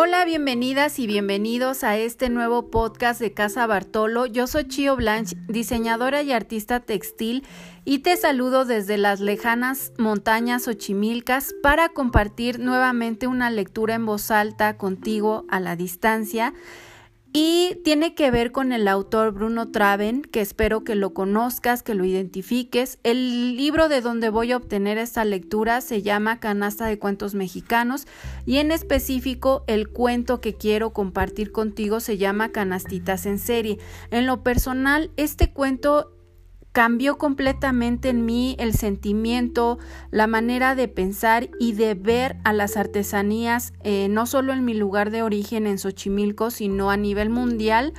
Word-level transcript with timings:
Hola, 0.00 0.24
bienvenidas 0.24 1.00
y 1.00 1.08
bienvenidos 1.08 1.82
a 1.82 1.96
este 1.96 2.30
nuevo 2.30 2.70
podcast 2.70 3.20
de 3.20 3.34
Casa 3.34 3.66
Bartolo. 3.66 4.26
Yo 4.26 4.46
soy 4.46 4.68
Chio 4.68 4.94
Blanche, 4.94 5.36
diseñadora 5.48 6.22
y 6.22 6.30
artista 6.30 6.78
textil, 6.78 7.44
y 7.84 7.98
te 7.98 8.16
saludo 8.16 8.64
desde 8.64 8.96
las 8.96 9.18
lejanas 9.18 9.92
montañas 9.98 10.68
Ochimilcas 10.68 11.52
para 11.64 11.88
compartir 11.88 12.60
nuevamente 12.60 13.26
una 13.26 13.50
lectura 13.50 13.96
en 13.96 14.06
voz 14.06 14.30
alta 14.30 14.76
contigo 14.76 15.46
a 15.48 15.58
la 15.58 15.74
distancia 15.74 16.54
y 17.40 17.76
tiene 17.84 18.16
que 18.16 18.32
ver 18.32 18.50
con 18.50 18.72
el 18.72 18.88
autor 18.88 19.30
Bruno 19.30 19.70
Traven, 19.70 20.22
que 20.22 20.40
espero 20.40 20.82
que 20.82 20.96
lo 20.96 21.14
conozcas, 21.14 21.84
que 21.84 21.94
lo 21.94 22.04
identifiques. 22.04 22.98
El 23.04 23.56
libro 23.56 23.88
de 23.88 24.00
donde 24.00 24.28
voy 24.28 24.50
a 24.50 24.56
obtener 24.56 24.98
esta 24.98 25.24
lectura 25.24 25.80
se 25.80 26.02
llama 26.02 26.40
Canasta 26.40 26.86
de 26.86 26.98
Cuentos 26.98 27.36
Mexicanos 27.36 28.08
y 28.44 28.56
en 28.56 28.72
específico 28.72 29.62
el 29.68 29.88
cuento 29.88 30.40
que 30.40 30.54
quiero 30.54 30.92
compartir 30.92 31.52
contigo 31.52 32.00
se 32.00 32.18
llama 32.18 32.48
Canastitas 32.48 33.24
en 33.24 33.38
serie. 33.38 33.78
En 34.10 34.26
lo 34.26 34.42
personal, 34.42 35.12
este 35.16 35.52
cuento 35.52 36.17
cambió 36.72 37.18
completamente 37.18 38.08
en 38.08 38.24
mí 38.24 38.56
el 38.58 38.74
sentimiento, 38.74 39.78
la 40.10 40.26
manera 40.26 40.74
de 40.74 40.88
pensar 40.88 41.50
y 41.58 41.72
de 41.72 41.94
ver 41.94 42.36
a 42.44 42.52
las 42.52 42.76
artesanías, 42.76 43.72
eh, 43.82 44.08
no 44.08 44.26
solo 44.26 44.52
en 44.52 44.64
mi 44.64 44.74
lugar 44.74 45.10
de 45.10 45.22
origen 45.22 45.66
en 45.66 45.78
Xochimilco, 45.78 46.50
sino 46.50 46.90
a 46.90 46.96
nivel 46.96 47.30
mundial 47.30 47.94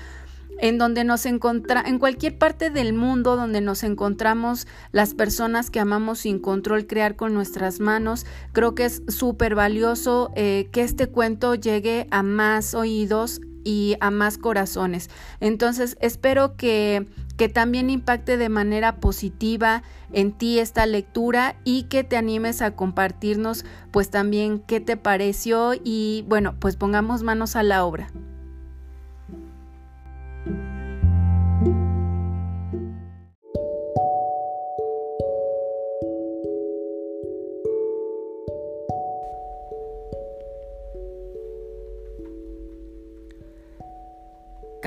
en 0.61 0.77
donde 0.77 1.03
nos 1.03 1.25
encontra 1.25 1.81
en 1.85 1.99
cualquier 1.99 2.37
parte 2.37 2.69
del 2.69 2.93
mundo 2.93 3.35
donde 3.35 3.61
nos 3.61 3.83
encontramos 3.83 4.67
las 4.91 5.13
personas 5.13 5.69
que 5.69 5.79
amamos 5.79 6.19
sin 6.19 6.39
control 6.39 6.85
crear 6.85 7.15
con 7.15 7.33
nuestras 7.33 7.79
manos. 7.79 8.25
Creo 8.51 8.75
que 8.75 8.85
es 8.85 9.01
súper 9.07 9.55
valioso 9.55 10.31
eh, 10.35 10.67
que 10.71 10.81
este 10.81 11.07
cuento 11.07 11.55
llegue 11.55 12.07
a 12.11 12.23
más 12.23 12.73
oídos 12.73 13.41
y 13.63 13.95
a 13.99 14.11
más 14.11 14.37
corazones 14.37 15.09
entonces 15.39 15.97
espero 15.99 16.55
que 16.55 17.07
que 17.39 17.47
también 17.47 17.89
impacte 17.89 18.35
de 18.35 18.49
manera 18.49 18.97
positiva 18.97 19.81
en 20.11 20.33
ti 20.33 20.59
esta 20.59 20.85
lectura 20.85 21.55
y 21.63 21.83
que 21.83 22.03
te 22.03 22.17
animes 22.17 22.61
a 22.61 22.75
compartirnos 22.75 23.63
pues 23.91 24.09
también 24.09 24.59
qué 24.59 24.81
te 24.81 24.97
pareció 24.97 25.71
y 25.81 26.25
bueno, 26.27 26.55
pues 26.59 26.75
pongamos 26.75 27.23
manos 27.23 27.55
a 27.55 27.63
la 27.63 27.85
obra. 27.85 28.11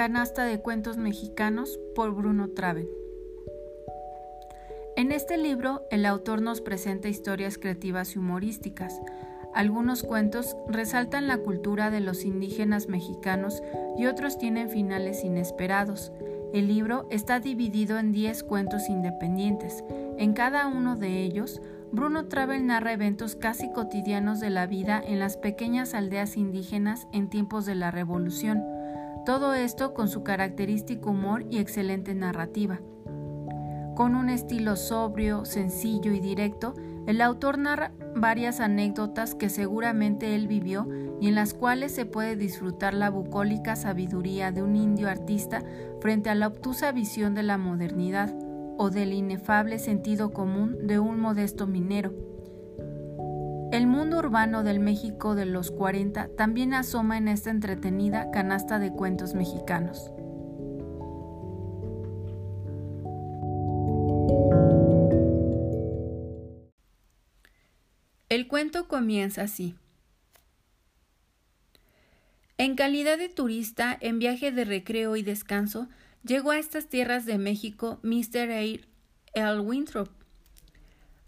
Canasta 0.03 0.45
de 0.45 0.58
Cuentos 0.58 0.97
Mexicanos 0.97 1.78
por 1.95 2.12
Bruno 2.12 2.48
Traven. 2.48 2.89
En 4.97 5.12
este 5.12 5.36
libro, 5.36 5.86
el 5.92 6.06
autor 6.06 6.42
nos 6.42 6.61
presenta 6.61 7.08
historias 7.08 7.56
creativas 7.56 8.17
y 8.17 8.19
humorísticas. 8.19 9.00
Algunos 9.55 10.03
cuentos 10.03 10.56
resaltan 10.67 11.28
la 11.28 11.39
cultura 11.39 11.92
de 11.92 12.00
los 12.00 12.25
indígenas 12.25 12.89
mexicanos 12.89 13.62
y 13.97 14.06
otros 14.06 14.39
tienen 14.39 14.70
finales 14.70 15.23
inesperados. 15.23 16.11
El 16.53 16.67
libro 16.67 17.06
está 17.11 17.39
dividido 17.39 17.97
en 17.97 18.11
10 18.11 18.42
cuentos 18.42 18.89
independientes. 18.89 19.84
En 20.19 20.33
cada 20.33 20.67
uno 20.67 20.97
de 20.97 21.23
ellos, 21.23 21.62
Bruno 21.92 22.27
Traven 22.27 22.67
narra 22.67 22.92
eventos 22.92 23.36
casi 23.36 23.70
cotidianos 23.70 24.41
de 24.41 24.50
la 24.50 24.67
vida 24.67 25.00
en 25.00 25.20
las 25.20 25.36
pequeñas 25.36 25.95
aldeas 25.95 26.36
indígenas 26.36 27.07
en 27.12 27.30
tiempos 27.30 27.67
de 27.67 27.77
la 27.77 27.92
Revolución 27.92 28.72
todo 29.25 29.55
esto 29.55 29.95
con 29.95 30.09
su 30.09 30.23
característico 30.23 31.11
humor 31.11 31.45
y 31.51 31.59
excelente 31.59 32.15
narrativa. 32.15 32.81
Con 33.95 34.15
un 34.15 34.31
estilo 34.31 34.77
sobrio, 34.77 35.45
sencillo 35.45 36.13
y 36.13 36.21
directo, 36.21 36.75
el 37.07 37.21
autor 37.21 37.59
narra 37.59 37.93
varias 38.15 38.61
anécdotas 38.61 39.35
que 39.35 39.49
seguramente 39.49 40.35
él 40.35 40.49
vivió 40.49 40.89
y 41.21 41.29
en 41.29 41.35
las 41.35 41.53
cuales 41.55 41.93
se 41.93 42.07
puede 42.07 42.37
disfrutar 42.37 42.95
la 42.95 43.11
bucólica 43.11 43.77
sabiduría 43.77 44.51
de 44.51 44.63
un 44.63 44.77
indio 44.77 45.09
artista 45.09 45.63
frente 46.01 46.31
a 46.31 46.35
la 46.35 46.47
obtusa 46.47 46.93
visión 46.93 47.35
de 47.35 47.43
la 47.43 47.59
modernidad 47.59 48.35
o 48.79 48.91
del 48.91 49.13
inefable 49.13 49.79
sentido 49.79 50.33
común 50.33 50.87
de 50.87 50.99
un 50.99 51.21
modesto 51.21 51.67
minero. 51.67 52.32
El 53.73 53.87
mundo 53.87 54.19
urbano 54.19 54.65
del 54.65 54.81
México 54.81 55.35
de 55.35 55.47
los 55.47 55.71
40 55.71 56.29
también 56.37 56.75
asoma 56.75 57.17
en 57.17 57.27
esta 57.27 57.49
entretenida 57.49 58.31
canasta 58.31 58.79
de 58.79 58.93
cuentos 58.93 59.33
mexicanos. 59.33 60.13
El 68.29 68.47
cuento 68.47 68.89
comienza 68.89 69.41
así. 69.41 69.75
En 72.59 72.77
calidad 72.77 73.17
de 73.17 73.31
turista 73.31 73.97
en 73.99 74.19
viaje 74.19 74.53
de 74.53 74.67
recreo 74.67 75.17
y 75.17 75.23
descanso, 75.23 75.89
llegó 76.23 76.51
a 76.51 76.59
estas 76.59 76.89
tierras 76.89 77.25
de 77.25 77.39
México 77.39 78.01
Mr. 78.03 78.51
Air 78.51 78.87
L. 79.33 79.61
Winthrop, 79.61 80.22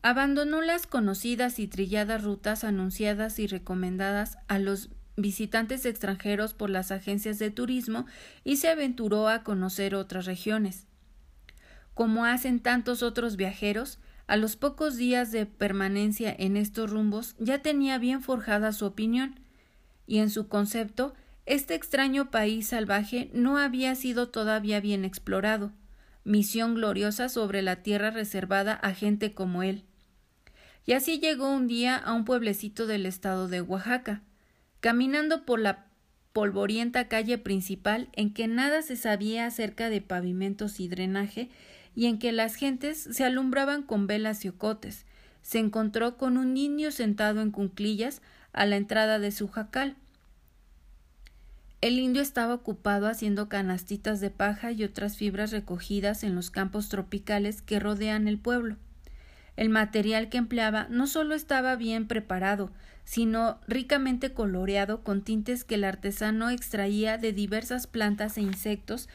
Abandonó 0.07 0.61
las 0.61 0.87
conocidas 0.87 1.59
y 1.59 1.67
trilladas 1.67 2.23
rutas 2.23 2.63
anunciadas 2.63 3.39
y 3.39 3.47
recomendadas 3.47 4.37
a 4.49 4.59
los 4.59 4.91
visitantes 5.17 5.87
extranjeros 5.87 6.53
por 6.53 6.69
las 6.69 6.91
agencias 6.91 7.39
de 7.39 7.51
turismo 7.51 8.05
y 8.45 8.57
se 8.57 8.69
aventuró 8.69 9.29
a 9.29 9.43
conocer 9.43 9.95
otras 9.95 10.27
regiones. 10.27 10.87
Como 11.95 12.27
hacen 12.27 12.61
tantos 12.61 13.03
otros 13.03 13.37
viajeros, 13.37 13.99
a 14.27 14.37
los 14.37 14.57
pocos 14.57 14.99
días 14.99 15.33
de 15.33 15.47
permanencia 15.47 16.37
en 16.39 16.59
estos 16.59 16.91
rumbos 16.91 17.35
ya 17.39 17.63
tenía 17.63 17.97
bien 17.97 18.21
forjada 18.21 18.73
su 18.73 18.85
opinión, 18.85 19.41
y 20.07 20.19
en 20.19 20.29
su 20.29 20.49
concepto 20.49 21.15
este 21.47 21.75
extraño 21.75 22.31
país 22.31 22.69
salvaje 22.69 23.31
no 23.33 23.57
había 23.57 23.95
sido 23.95 24.29
todavía 24.29 24.81
bien 24.81 25.07
explorado, 25.07 25.73
misión 26.25 26.75
gloriosa 26.75 27.31
sobre 27.31 27.63
la 27.63 27.77
tierra 27.77 28.11
reservada 28.11 28.75
a 28.75 28.93
gente 28.93 29.33
como 29.33 29.63
él. 29.63 29.87
Y 30.87 30.93
así 30.93 31.19
llegó 31.19 31.51
un 31.51 31.67
día 31.67 31.97
a 31.97 32.13
un 32.13 32.25
pueblecito 32.25 32.87
del 32.87 33.07
estado 33.07 33.49
de 33.49 33.61
Oaxaca, 33.61 34.23
caminando 34.81 35.47
por 35.47 35.61
la 35.61 35.87
polvorienta 36.35 37.09
calle 37.09 37.39
principal 37.39 38.09
en 38.13 38.35
que 38.35 38.49
nada 38.49 38.83
se 38.83 38.97
sabía 38.97 39.47
acerca 39.47 39.89
de 39.89 40.01
pavimentos 40.03 40.81
y 40.81 40.89
drenaje 40.89 41.49
y 41.95 42.07
en 42.07 42.19
que 42.19 42.33
las 42.33 42.57
gentes 42.57 42.99
se 42.99 43.25
alumbraban 43.25 43.83
con 43.83 44.07
velas 44.07 44.45
y 44.45 44.49
ocotes. 44.49 45.07
Se 45.43 45.59
encontró 45.59 46.17
con 46.17 46.37
un 46.37 46.57
indio 46.57 46.91
sentado 46.91 47.41
en 47.41 47.51
cunclillas 47.51 48.21
a 48.53 48.67
la 48.67 48.77
entrada 48.77 49.19
de 49.19 49.31
su 49.31 49.49
jacal. 49.49 49.97
El 51.81 51.99
indio 51.99 52.23
estaba 52.23 52.55
ocupado 52.55 53.07
haciendo 53.07 53.49
canastitas 53.49 54.21
de 54.21 54.31
paja 54.31 54.73
y 54.73 54.85
otras 54.85 55.17
fibras 55.17 55.51
recogidas 55.51 56.25
en 56.25 56.35
los 56.35 56.51
campos 56.51 56.89
tropicales 56.89 57.63
que 57.63 57.79
rodean 57.79 58.27
el 58.27 58.39
pueblo. 58.39 58.77
El 59.57 59.69
material 59.69 60.29
que 60.29 60.39
empleaba 60.39 60.87
no 60.91 61.07
solo 61.07 61.35
estaba 61.35 61.77
bien 61.77 62.09
preparado, 62.09 62.71
sino 63.05 63.61
ricamente 63.69 64.33
coloreado 64.33 65.03
con 65.05 65.23
tintes 65.23 65.65
que 65.65 65.77
el 65.77 65.85
artesano 65.85 66.51
extraía 66.51 67.19
de 67.19 67.33
diversas 67.33 67.87
plantas 67.87 68.37
e 68.37 68.41
insectos 68.41 69.09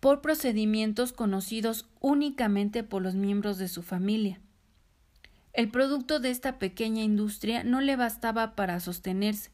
por 0.00 0.20
procedimientos 0.20 1.12
conocidos 1.12 1.88
únicamente 2.00 2.82
por 2.82 3.00
los 3.02 3.14
miembros 3.14 3.56
de 3.56 3.68
su 3.68 3.82
familia. 3.82 4.40
El 5.54 5.70
producto 5.70 6.18
de 6.18 6.30
esta 6.30 6.58
pequeña 6.58 7.04
industria 7.04 7.62
no 7.62 7.80
le 7.80 7.96
bastaba 7.96 8.56
para 8.56 8.80
sostenerse. 8.80 9.50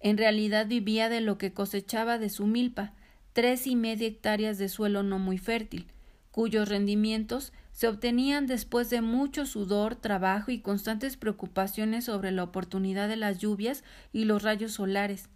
En 0.00 0.16
realidad 0.16 0.68
vivía 0.68 1.08
de 1.08 1.20
lo 1.20 1.38
que 1.38 1.52
cosechaba 1.52 2.18
de 2.18 2.30
su 2.30 2.46
milpa, 2.46 2.92
tres 3.32 3.66
y 3.66 3.74
media 3.74 4.06
hectáreas 4.06 4.58
de 4.58 4.68
suelo 4.68 5.02
no 5.02 5.18
muy 5.18 5.38
fértil, 5.38 5.88
cuyos 6.30 6.68
rendimientos 6.68 7.52
se 7.74 7.88
obtenían 7.88 8.46
después 8.46 8.88
de 8.88 9.00
mucho 9.00 9.46
sudor, 9.46 9.96
trabajo 9.96 10.52
y 10.52 10.60
constantes 10.60 11.16
preocupaciones 11.16 12.04
sobre 12.04 12.30
la 12.30 12.44
oportunidad 12.44 13.08
de 13.08 13.16
las 13.16 13.38
lluvias 13.38 13.82
y 14.12 14.26
los 14.26 14.44
rayos 14.44 14.74
solares. 14.74 15.28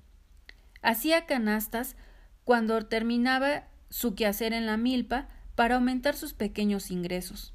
Hacía 0.81 1.27
canastas 1.27 1.97
cuando 2.45 2.81
terminaba 2.87 3.65
su 3.91 4.15
quehacer 4.15 4.53
en 4.53 4.67
la 4.67 4.77
milpa 4.77 5.27
para 5.57 5.75
aumentar 5.75 6.15
sus 6.15 6.33
pequeños 6.33 6.93
ingresos. 6.93 7.55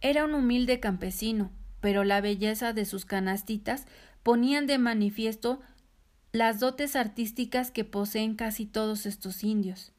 Era 0.00 0.24
un 0.24 0.32
humilde 0.32 0.78
campesino, 0.78 1.50
pero 1.80 2.04
la 2.04 2.20
belleza 2.20 2.72
de 2.72 2.84
sus 2.84 3.06
canastitas 3.06 3.86
ponían 4.22 4.68
de 4.68 4.78
manifiesto 4.78 5.60
las 6.30 6.60
dotes 6.60 6.94
artísticas 6.94 7.72
que 7.72 7.84
poseen 7.84 8.36
casi 8.36 8.66
todos 8.66 9.04
estos 9.04 9.42
indios. 9.42 9.92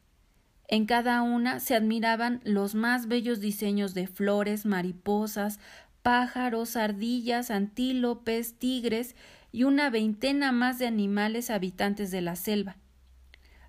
En 0.71 0.85
cada 0.85 1.21
una 1.21 1.59
se 1.59 1.75
admiraban 1.75 2.39
los 2.45 2.75
más 2.75 3.09
bellos 3.09 3.41
diseños 3.41 3.94
de 3.94 4.07
flores, 4.07 4.65
mariposas, 4.65 5.59
pájaros, 6.01 6.77
ardillas, 6.77 7.51
antílopes, 7.51 8.57
tigres 8.57 9.18
y 9.51 9.65
una 9.65 9.89
veintena 9.89 10.53
más 10.53 10.79
de 10.79 10.88
animales 10.88 11.50
habitantes 11.50 12.09
de 12.09 12.21
la 12.21 12.38
selva. 12.38 12.77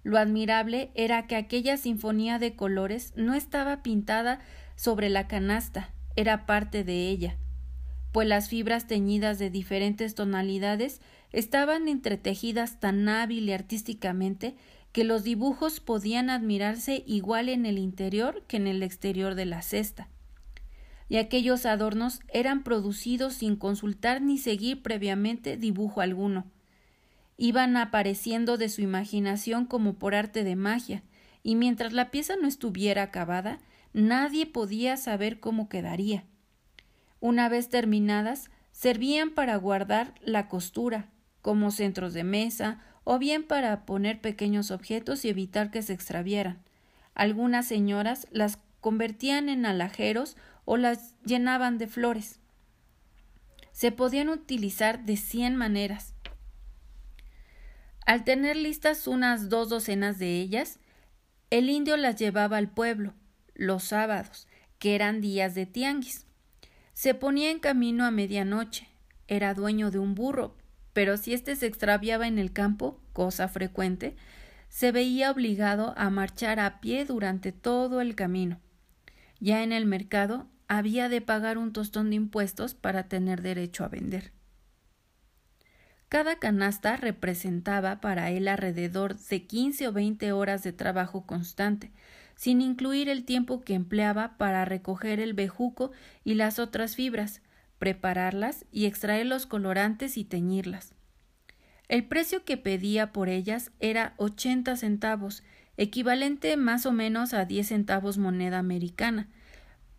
Lo 0.04 0.16
admirable 0.16 0.92
era 0.94 1.26
que 1.26 1.34
aquella 1.34 1.76
sinfonía 1.76 2.38
de 2.38 2.54
colores 2.54 3.12
no 3.16 3.34
estaba 3.34 3.82
pintada 3.82 4.38
sobre 4.76 5.08
la 5.10 5.26
canasta, 5.26 5.92
era 6.14 6.46
parte 6.46 6.84
de 6.84 7.08
ella, 7.08 7.36
pues 8.12 8.28
las 8.28 8.48
fibras 8.48 8.86
teñidas 8.86 9.40
de 9.40 9.50
diferentes 9.50 10.14
tonalidades 10.14 11.00
estaban 11.32 11.88
entretejidas 11.88 12.78
tan 12.78 13.08
hábil 13.08 13.48
y 13.48 13.52
artísticamente 13.52 14.54
que 14.92 15.04
los 15.04 15.24
dibujos 15.24 15.80
podían 15.80 16.30
admirarse 16.30 17.02
igual 17.06 17.48
en 17.48 17.66
el 17.66 17.78
interior 17.78 18.44
que 18.46 18.58
en 18.58 18.66
el 18.66 18.82
exterior 18.82 19.34
de 19.34 19.46
la 19.46 19.62
cesta. 19.62 20.08
Y 21.08 21.16
aquellos 21.16 21.66
adornos 21.66 22.20
eran 22.28 22.62
producidos 22.62 23.34
sin 23.34 23.56
consultar 23.56 24.22
ni 24.22 24.38
seguir 24.38 24.82
previamente 24.82 25.56
dibujo 25.56 26.00
alguno. 26.00 26.46
Iban 27.36 27.76
apareciendo 27.76 28.56
de 28.56 28.68
su 28.68 28.82
imaginación 28.82 29.66
como 29.66 29.94
por 29.94 30.14
arte 30.14 30.44
de 30.44 30.56
magia, 30.56 31.02
y 31.42 31.56
mientras 31.56 31.92
la 31.92 32.10
pieza 32.10 32.36
no 32.40 32.46
estuviera 32.46 33.02
acabada, 33.02 33.58
nadie 33.92 34.46
podía 34.46 34.96
saber 34.96 35.40
cómo 35.40 35.68
quedaría. 35.68 36.24
Una 37.20 37.48
vez 37.48 37.68
terminadas, 37.68 38.50
servían 38.70 39.30
para 39.30 39.56
guardar 39.56 40.14
la 40.22 40.48
costura, 40.48 41.10
como 41.40 41.70
centros 41.70 42.14
de 42.14 42.24
mesa, 42.24 42.80
o 43.04 43.18
bien 43.18 43.44
para 43.44 43.84
poner 43.84 44.20
pequeños 44.20 44.70
objetos 44.70 45.24
y 45.24 45.28
evitar 45.28 45.70
que 45.70 45.82
se 45.82 45.92
extravieran. 45.92 46.62
Algunas 47.14 47.66
señoras 47.66 48.26
las 48.30 48.58
convertían 48.80 49.48
en 49.48 49.66
alajeros 49.66 50.36
o 50.64 50.76
las 50.76 51.14
llenaban 51.24 51.78
de 51.78 51.86
flores. 51.86 52.40
Se 53.72 53.92
podían 53.92 54.28
utilizar 54.28 55.04
de 55.04 55.16
cien 55.16 55.56
maneras. 55.56 56.14
Al 58.06 58.24
tener 58.24 58.56
listas 58.56 59.06
unas 59.06 59.48
dos 59.48 59.68
docenas 59.68 60.18
de 60.18 60.40
ellas, 60.40 60.78
el 61.50 61.70
indio 61.70 61.96
las 61.96 62.16
llevaba 62.16 62.56
al 62.56 62.70
pueblo, 62.70 63.14
los 63.54 63.84
sábados, 63.84 64.48
que 64.78 64.94
eran 64.94 65.20
días 65.20 65.54
de 65.54 65.66
tianguis. 65.66 66.26
Se 66.92 67.14
ponía 67.14 67.50
en 67.50 67.58
camino 67.58 68.04
a 68.04 68.10
medianoche. 68.10 68.88
Era 69.28 69.54
dueño 69.54 69.90
de 69.90 69.98
un 69.98 70.14
burro, 70.14 70.56
pero 70.92 71.16
si 71.16 71.32
éste 71.32 71.56
se 71.56 71.66
extraviaba 71.66 72.26
en 72.26 72.38
el 72.38 72.52
campo, 72.52 73.00
cosa 73.12 73.48
frecuente, 73.48 74.16
se 74.68 74.92
veía 74.92 75.30
obligado 75.30 75.94
a 75.96 76.10
marchar 76.10 76.58
a 76.60 76.80
pie 76.80 77.04
durante 77.04 77.52
todo 77.52 78.00
el 78.00 78.14
camino. 78.14 78.60
Ya 79.40 79.62
en 79.62 79.72
el 79.72 79.86
mercado 79.86 80.46
había 80.68 81.08
de 81.08 81.20
pagar 81.20 81.58
un 81.58 81.72
tostón 81.72 82.10
de 82.10 82.16
impuestos 82.16 82.74
para 82.74 83.08
tener 83.08 83.42
derecho 83.42 83.84
a 83.84 83.88
vender. 83.88 84.32
Cada 86.08 86.38
canasta 86.38 86.96
representaba 86.96 88.00
para 88.00 88.30
él 88.30 88.46
alrededor 88.48 89.16
de 89.16 89.46
quince 89.46 89.88
o 89.88 89.92
veinte 89.92 90.32
horas 90.32 90.62
de 90.62 90.72
trabajo 90.72 91.26
constante, 91.26 91.90
sin 92.34 92.60
incluir 92.60 93.08
el 93.08 93.24
tiempo 93.24 93.62
que 93.62 93.74
empleaba 93.74 94.36
para 94.36 94.64
recoger 94.64 95.20
el 95.20 95.32
bejuco 95.32 95.90
y 96.24 96.34
las 96.34 96.58
otras 96.58 96.96
fibras, 96.96 97.40
prepararlas 97.82 98.64
y 98.70 98.86
extraer 98.86 99.26
los 99.26 99.44
colorantes 99.44 100.16
y 100.16 100.22
teñirlas. 100.22 100.94
El 101.88 102.04
precio 102.04 102.44
que 102.44 102.56
pedía 102.56 103.10
por 103.10 103.28
ellas 103.28 103.72
era 103.80 104.14
ochenta 104.18 104.76
centavos, 104.76 105.42
equivalente 105.76 106.56
más 106.56 106.86
o 106.86 106.92
menos 106.92 107.34
a 107.34 107.44
diez 107.44 107.66
centavos 107.70 108.18
moneda 108.18 108.60
americana, 108.60 109.28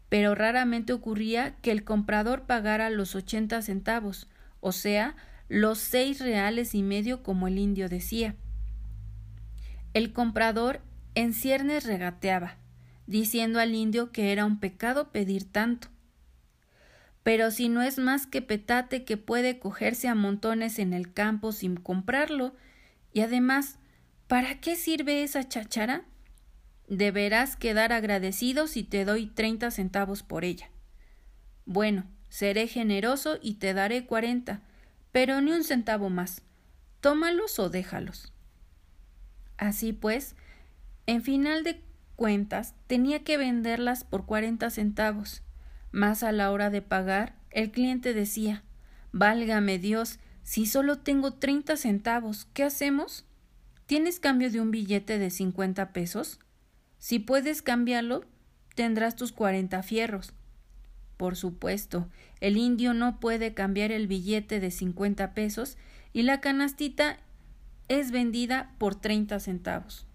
pero 0.08 0.34
raramente 0.34 0.94
ocurría 0.94 1.58
que 1.58 1.72
el 1.72 1.84
comprador 1.84 2.44
pagara 2.44 2.90
los 2.90 3.16
ochenta 3.16 3.62
centavos, 3.62 4.30
o 4.62 4.72
sea, 4.72 5.18
los 5.50 5.78
seis 5.78 6.22
reales 6.22 6.76
y 6.76 6.84
medio 6.84 7.22
como 7.22 7.50
el 7.50 7.60
indio 7.60 7.90
decía. 7.90 8.38
El 9.94 10.14
comprador 10.14 10.80
en 11.16 11.34
ciernes 11.34 11.84
regateaba, 11.84 12.56
diciendo 13.08 13.60
al 13.60 13.76
indio 13.76 14.14
que 14.14 14.32
era 14.32 14.46
un 14.46 14.62
pecado 14.62 15.12
pedir 15.12 15.52
tanto, 15.52 15.90
pero 17.24 17.52
si 17.52 17.70
no 17.70 17.82
es 17.82 17.98
más 17.98 18.28
que 18.28 18.42
petate 18.42 19.06
que 19.06 19.16
puede 19.16 19.58
cogerse 19.58 20.10
a 20.10 20.16
montones 20.16 20.78
en 20.78 20.94
el 20.94 21.14
campo 21.14 21.54
sin 21.54 21.78
comprarlo, 21.78 22.54
y 23.14 23.22
además, 23.22 23.80
¿para 24.28 24.60
qué 24.60 24.76
sirve 24.76 25.24
esa 25.24 25.48
cháchara? 25.48 26.04
Deberás 26.90 27.56
quedar 27.56 27.94
agradecido 27.94 28.68
si 28.68 28.84
te 28.84 29.06
doy 29.06 29.28
treinta 29.28 29.72
centavos 29.72 30.22
por 30.22 30.44
ella. 30.44 30.70
Bueno, 31.66 32.04
seré 32.28 32.68
generoso 32.68 33.40
y 33.42 33.56
te 33.56 33.74
daré 33.74 34.06
cuarenta, 34.06 34.62
pero 35.14 35.40
ni 35.40 35.54
un 35.54 35.64
centavo 35.64 36.10
más. 36.10 36.42
Tómalos 37.00 37.58
o 37.60 37.70
déjalos. 37.70 38.34
Así 39.58 39.94
pues, 39.94 40.36
en 41.06 41.22
final 41.22 41.64
de 41.64 41.82
cuentas, 42.18 42.74
tenía 42.88 43.24
que 43.24 43.38
venderlas 43.38 44.04
por 44.04 44.26
cuarenta 44.26 44.70
centavos 44.70 45.42
más 45.94 46.24
a 46.24 46.34
la 46.34 46.52
hora 46.52 46.70
de 46.70 46.82
pagar, 46.82 47.36
el 47.52 47.72
cliente 47.72 48.14
decía 48.14 48.64
Válgame 49.14 49.80
Dios, 49.80 50.20
si 50.44 50.66
solo 50.66 50.98
tengo 50.98 51.36
treinta 51.36 51.78
centavos, 51.78 52.48
¿qué 52.54 52.64
hacemos? 52.64 53.26
¿Tienes 53.86 54.20
cambio 54.20 54.52
de 54.52 54.60
un 54.60 54.72
billete 54.72 55.20
de 55.20 55.30
cincuenta 55.30 55.94
pesos? 55.94 56.40
Si 56.98 57.20
puedes 57.20 57.62
cambiarlo, 57.62 58.26
tendrás 58.76 59.16
tus 59.16 59.32
cuarenta 59.32 59.84
fierros. 59.84 60.34
Por 61.16 61.36
supuesto, 61.36 62.10
el 62.42 62.58
indio 62.58 62.94
no 62.94 63.20
puede 63.20 63.54
cambiar 63.54 63.92
el 63.92 64.08
billete 64.08 64.60
de 64.60 64.72
cincuenta 64.72 65.34
pesos 65.34 65.78
y 66.12 66.24
la 66.24 66.42
canastita 66.42 67.20
es 67.88 68.12
vendida 68.12 68.74
por 68.80 68.96
treinta 68.96 69.40
centavos. 69.40 70.08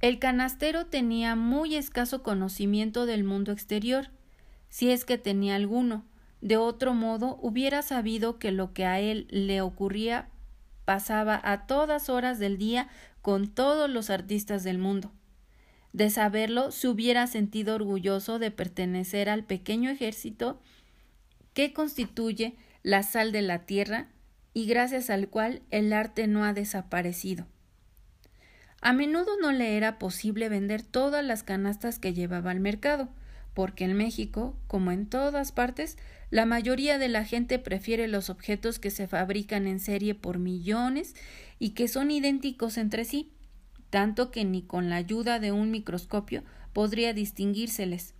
El 0.00 0.20
canastero 0.20 0.86
tenía 0.86 1.34
muy 1.34 1.74
escaso 1.74 2.22
conocimiento 2.22 3.04
del 3.04 3.24
mundo 3.24 3.50
exterior, 3.50 4.10
si 4.68 4.90
es 4.90 5.04
que 5.04 5.18
tenía 5.18 5.56
alguno. 5.56 6.04
De 6.40 6.56
otro 6.56 6.94
modo 6.94 7.36
hubiera 7.42 7.82
sabido 7.82 8.38
que 8.38 8.52
lo 8.52 8.72
que 8.72 8.84
a 8.84 9.00
él 9.00 9.26
le 9.30 9.60
ocurría 9.60 10.28
pasaba 10.84 11.40
a 11.42 11.66
todas 11.66 12.08
horas 12.08 12.38
del 12.38 12.58
día 12.58 12.88
con 13.22 13.48
todos 13.48 13.90
los 13.90 14.08
artistas 14.08 14.62
del 14.62 14.78
mundo. 14.78 15.10
De 15.92 16.10
saberlo, 16.10 16.70
se 16.70 16.86
hubiera 16.86 17.26
sentido 17.26 17.74
orgulloso 17.74 18.38
de 18.38 18.52
pertenecer 18.52 19.28
al 19.28 19.42
pequeño 19.42 19.90
ejército 19.90 20.60
que 21.54 21.72
constituye 21.72 22.56
la 22.84 23.02
sal 23.02 23.32
de 23.32 23.42
la 23.42 23.66
tierra 23.66 24.06
y 24.54 24.66
gracias 24.66 25.10
al 25.10 25.28
cual 25.28 25.62
el 25.70 25.92
arte 25.92 26.28
no 26.28 26.44
ha 26.44 26.52
desaparecido. 26.52 27.46
A 28.80 28.92
menudo 28.92 29.32
no 29.40 29.50
le 29.50 29.76
era 29.76 29.98
posible 29.98 30.48
vender 30.48 30.82
todas 30.82 31.24
las 31.24 31.42
canastas 31.42 31.98
que 31.98 32.14
llevaba 32.14 32.52
al 32.52 32.60
mercado, 32.60 33.08
porque 33.54 33.84
en 33.84 33.94
México, 33.94 34.56
como 34.68 34.92
en 34.92 35.06
todas 35.06 35.50
partes, 35.50 35.98
la 36.30 36.46
mayoría 36.46 36.98
de 36.98 37.08
la 37.08 37.24
gente 37.24 37.58
prefiere 37.58 38.06
los 38.06 38.30
objetos 38.30 38.78
que 38.78 38.90
se 38.90 39.08
fabrican 39.08 39.66
en 39.66 39.80
serie 39.80 40.14
por 40.14 40.38
millones 40.38 41.16
y 41.58 41.70
que 41.70 41.88
son 41.88 42.12
idénticos 42.12 42.78
entre 42.78 43.04
sí, 43.04 43.32
tanto 43.90 44.30
que 44.30 44.44
ni 44.44 44.62
con 44.62 44.90
la 44.90 44.96
ayuda 44.96 45.40
de 45.40 45.50
un 45.50 45.72
microscopio 45.72 46.44
podría 46.72 47.12
distinguírseles. 47.12 48.14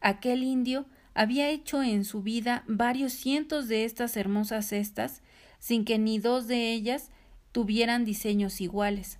Aquel 0.00 0.44
indio 0.44 0.86
había 1.14 1.48
hecho 1.48 1.82
en 1.82 2.04
su 2.04 2.22
vida 2.22 2.62
varios 2.68 3.12
cientos 3.12 3.66
de 3.66 3.84
estas 3.84 4.16
hermosas 4.16 4.66
cestas, 4.66 5.22
sin 5.58 5.84
que 5.84 5.98
ni 5.98 6.18
dos 6.18 6.46
de 6.46 6.72
ellas 6.72 7.10
tuvieran 7.52 8.04
diseños 8.04 8.60
iguales. 8.60 9.18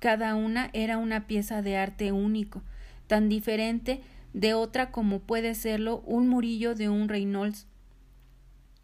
Cada 0.00 0.34
una 0.34 0.70
era 0.72 0.98
una 0.98 1.26
pieza 1.26 1.62
de 1.62 1.76
arte 1.76 2.10
único, 2.10 2.62
tan 3.06 3.28
diferente 3.28 4.00
de 4.32 4.54
otra 4.54 4.90
como 4.90 5.20
puede 5.20 5.54
serlo 5.54 5.98
un 6.06 6.26
murillo 6.26 6.74
de 6.74 6.88
un 6.88 7.08
Reynolds. 7.08 7.66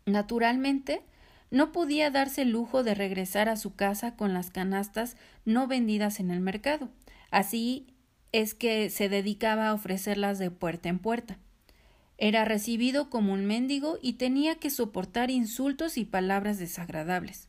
Naturalmente, 0.04 1.02
no 1.50 1.72
podía 1.72 2.10
darse 2.10 2.42
el 2.42 2.50
lujo 2.50 2.82
de 2.82 2.94
regresar 2.94 3.48
a 3.48 3.56
su 3.56 3.74
casa 3.74 4.14
con 4.14 4.34
las 4.34 4.50
canastas 4.50 5.16
no 5.44 5.66
vendidas 5.66 6.20
en 6.20 6.30
el 6.30 6.40
mercado. 6.40 6.90
Así 7.30 7.86
es 8.32 8.54
que 8.54 8.90
se 8.90 9.08
dedicaba 9.08 9.68
a 9.68 9.74
ofrecerlas 9.74 10.38
de 10.38 10.50
puerta 10.50 10.90
en 10.90 10.98
puerta. 10.98 11.38
Era 12.18 12.44
recibido 12.44 13.08
como 13.08 13.32
un 13.32 13.46
mendigo 13.46 13.98
y 14.02 14.14
tenía 14.14 14.56
que 14.56 14.70
soportar 14.70 15.30
insultos 15.30 15.96
y 15.96 16.04
palabras 16.04 16.58
desagradables. 16.58 17.48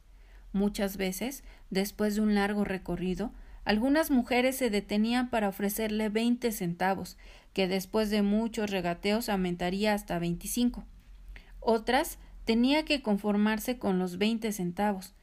Muchas 0.54 0.96
veces, 0.96 1.44
después 1.70 2.16
de 2.16 2.22
un 2.22 2.36
largo 2.36 2.64
recorrido, 2.64 3.34
algunas 3.68 4.12
mujeres 4.12 4.56
se 4.56 4.70
detenían 4.70 5.30
para 5.30 5.50
ofrecerle 5.50 6.08
veinte 6.08 6.54
centavos, 6.54 7.18
que 7.52 7.68
después 7.68 8.10
de 8.10 8.22
muchos 8.22 8.72
regateos 8.72 9.28
aumentaría 9.28 9.94
hasta 9.94 10.20
veinticinco. 10.20 10.86
Otras 11.60 12.18
tenía 12.46 12.86
que 12.86 13.02
conformarse 13.02 13.78
con 13.78 14.00
los 14.00 14.18
veinte 14.18 14.54
centavos, 14.54 15.16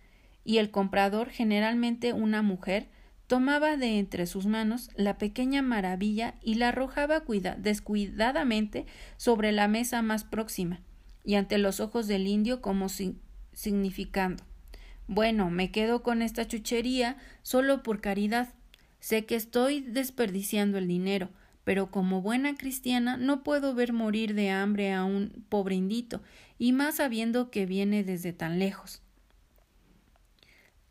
y 0.44 0.58
el 0.58 0.70
comprador, 0.70 1.30
generalmente 1.30 2.12
una 2.12 2.42
mujer, 2.42 2.90
tomaba 3.28 3.78
de 3.78 3.98
entre 3.98 4.26
sus 4.26 4.44
manos 4.44 4.90
la 4.94 5.16
pequeña 5.16 5.62
maravilla 5.62 6.34
y 6.42 6.56
la 6.56 6.68
arrojaba 6.68 7.24
descuidadamente 7.56 8.84
sobre 9.16 9.52
la 9.52 9.68
mesa 9.68 10.02
más 10.02 10.22
próxima, 10.24 10.82
y 11.24 11.36
ante 11.36 11.56
los 11.56 11.80
ojos 11.80 12.08
del 12.08 12.26
indio 12.26 12.60
como 12.60 12.90
significando 13.54 14.44
bueno, 15.06 15.50
me 15.50 15.70
quedo 15.70 16.02
con 16.02 16.22
esta 16.22 16.46
chuchería 16.46 17.16
solo 17.42 17.82
por 17.82 18.00
caridad. 18.00 18.54
Sé 19.00 19.26
que 19.26 19.36
estoy 19.36 19.80
desperdiciando 19.80 20.78
el 20.78 20.88
dinero, 20.88 21.28
pero 21.64 21.90
como 21.90 22.22
buena 22.22 22.54
cristiana 22.56 23.16
no 23.16 23.42
puedo 23.42 23.74
ver 23.74 23.92
morir 23.92 24.34
de 24.34 24.50
hambre 24.50 24.92
a 24.92 25.04
un 25.04 25.44
pobre 25.48 25.74
indito, 25.74 26.22
y 26.58 26.72
más 26.72 26.96
sabiendo 26.96 27.50
que 27.50 27.66
viene 27.66 28.04
desde 28.04 28.32
tan 28.32 28.58
lejos. 28.58 29.02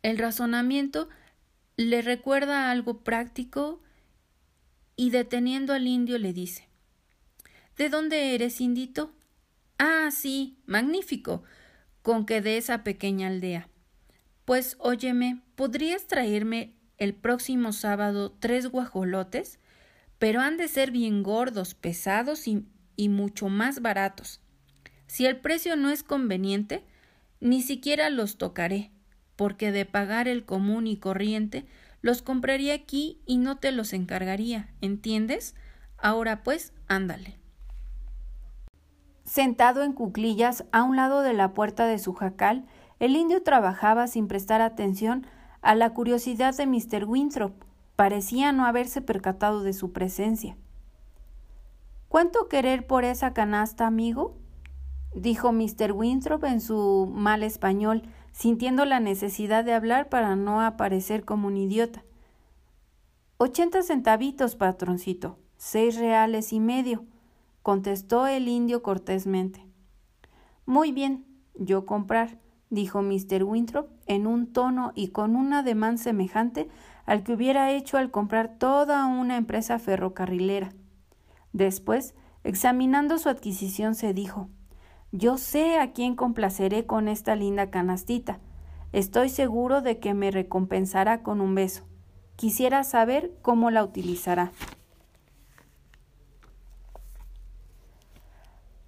El 0.02 0.18
razonamiento 0.18 1.08
le 1.76 2.02
recuerda 2.02 2.70
algo 2.70 3.02
práctico 3.02 3.80
y 4.96 5.10
deteniendo 5.10 5.72
al 5.72 5.86
indio 5.86 6.18
le 6.18 6.32
dice 6.32 6.68
¿De 7.76 7.88
dónde 7.88 8.34
eres, 8.34 8.60
indito? 8.60 9.12
Ah, 9.78 10.10
sí, 10.12 10.56
magnífico, 10.66 11.42
con 12.02 12.26
que 12.26 12.40
de 12.40 12.58
esa 12.58 12.84
pequeña 12.84 13.26
aldea. 13.26 13.68
Pues 14.44 14.76
óyeme, 14.78 15.40
¿podrías 15.54 16.06
traerme 16.06 16.74
el 16.98 17.14
próximo 17.14 17.72
sábado 17.72 18.30
tres 18.38 18.66
guajolotes? 18.66 19.58
Pero 20.18 20.40
han 20.40 20.58
de 20.58 20.68
ser 20.68 20.90
bien 20.90 21.22
gordos, 21.22 21.74
pesados 21.74 22.46
y, 22.46 22.66
mucho 23.08 23.48
más 23.48 23.80
baratos. 23.80 24.42
Si 25.06 25.24
el 25.24 25.38
precio 25.38 25.76
no 25.76 25.90
es 25.90 26.02
conveniente, 26.02 26.84
ni 27.40 27.62
siquiera 27.62 28.10
los 28.10 28.36
tocaré, 28.36 28.90
porque 29.34 29.72
de 29.72 29.86
pagar 29.86 30.28
el 30.28 30.44
común 30.44 30.86
y 30.86 30.98
corriente, 30.98 31.64
los 32.02 32.20
compraría 32.20 32.74
aquí 32.74 33.22
y 33.24 33.38
no 33.38 33.56
te 33.56 33.72
los 33.72 33.94
encargaría, 33.94 34.68
¿entiendes? 34.82 35.54
Ahora 35.96 36.42
pues, 36.42 36.74
ándale. 36.86 37.38
Sentado 39.24 39.82
en 39.82 39.94
cuclillas 39.94 40.64
a 40.70 40.82
un 40.82 40.96
lado 40.96 41.22
de 41.22 41.32
la 41.32 41.54
puerta 41.54 41.86
de 41.86 41.98
su 41.98 42.12
jacal, 42.12 42.66
el 42.98 43.16
indio 43.16 43.42
trabajaba 43.42 44.06
sin 44.06 44.28
prestar 44.28 44.60
atención 44.60 45.26
a 45.62 45.74
la 45.74 45.90
curiosidad 45.90 46.56
de 46.56 46.66
Mr. 46.66 47.04
Winthrop. 47.06 47.52
Parecía 47.96 48.52
no 48.52 48.66
haberse 48.66 49.00
percatado 49.00 49.62
de 49.62 49.72
su 49.72 49.92
presencia. 49.92 50.56
¿Cuánto 52.08 52.48
querer 52.48 52.86
por 52.86 53.04
esa 53.04 53.32
canasta, 53.32 53.86
amigo? 53.86 54.36
dijo 55.14 55.52
Mr. 55.52 55.92
Winthrop 55.92 56.44
en 56.44 56.60
su 56.60 57.10
mal 57.12 57.42
español, 57.42 58.02
sintiendo 58.32 58.84
la 58.84 59.00
necesidad 59.00 59.64
de 59.64 59.72
hablar 59.72 60.08
para 60.08 60.36
no 60.36 60.60
aparecer 60.60 61.24
como 61.24 61.48
un 61.48 61.56
idiota. 61.56 62.04
Ochenta 63.36 63.82
centavitos, 63.82 64.56
patroncito, 64.56 65.38
seis 65.56 65.96
reales 65.96 66.52
y 66.52 66.60
medio, 66.60 67.04
contestó 67.62 68.26
el 68.26 68.48
indio 68.48 68.82
cortésmente. 68.82 69.66
Muy 70.66 70.92
bien, 70.92 71.26
yo 71.54 71.86
comprar, 71.86 72.38
dijo 72.70 73.02
Mr. 73.02 73.44
Winthrop 73.44 73.88
en 74.06 74.26
un 74.26 74.52
tono 74.52 74.92
y 74.94 75.08
con 75.08 75.36
un 75.36 75.52
ademán 75.52 75.98
semejante 75.98 76.68
al 77.06 77.22
que 77.22 77.34
hubiera 77.34 77.70
hecho 77.70 77.98
al 77.98 78.10
comprar 78.10 78.56
toda 78.58 79.06
una 79.06 79.36
empresa 79.36 79.78
ferrocarrilera. 79.78 80.72
Después, 81.52 82.14
examinando 82.42 83.18
su 83.18 83.28
adquisición, 83.28 83.94
se 83.94 84.12
dijo 84.12 84.48
Yo 85.12 85.38
sé 85.38 85.78
a 85.78 85.92
quién 85.92 86.16
complaceré 86.16 86.86
con 86.86 87.08
esta 87.08 87.36
linda 87.36 87.70
canastita. 87.70 88.40
Estoy 88.92 89.28
seguro 89.28 89.80
de 89.80 89.98
que 89.98 90.14
me 90.14 90.30
recompensará 90.30 91.22
con 91.22 91.40
un 91.40 91.54
beso. 91.54 91.84
Quisiera 92.36 92.82
saber 92.84 93.32
cómo 93.42 93.70
la 93.70 93.84
utilizará. 93.84 94.52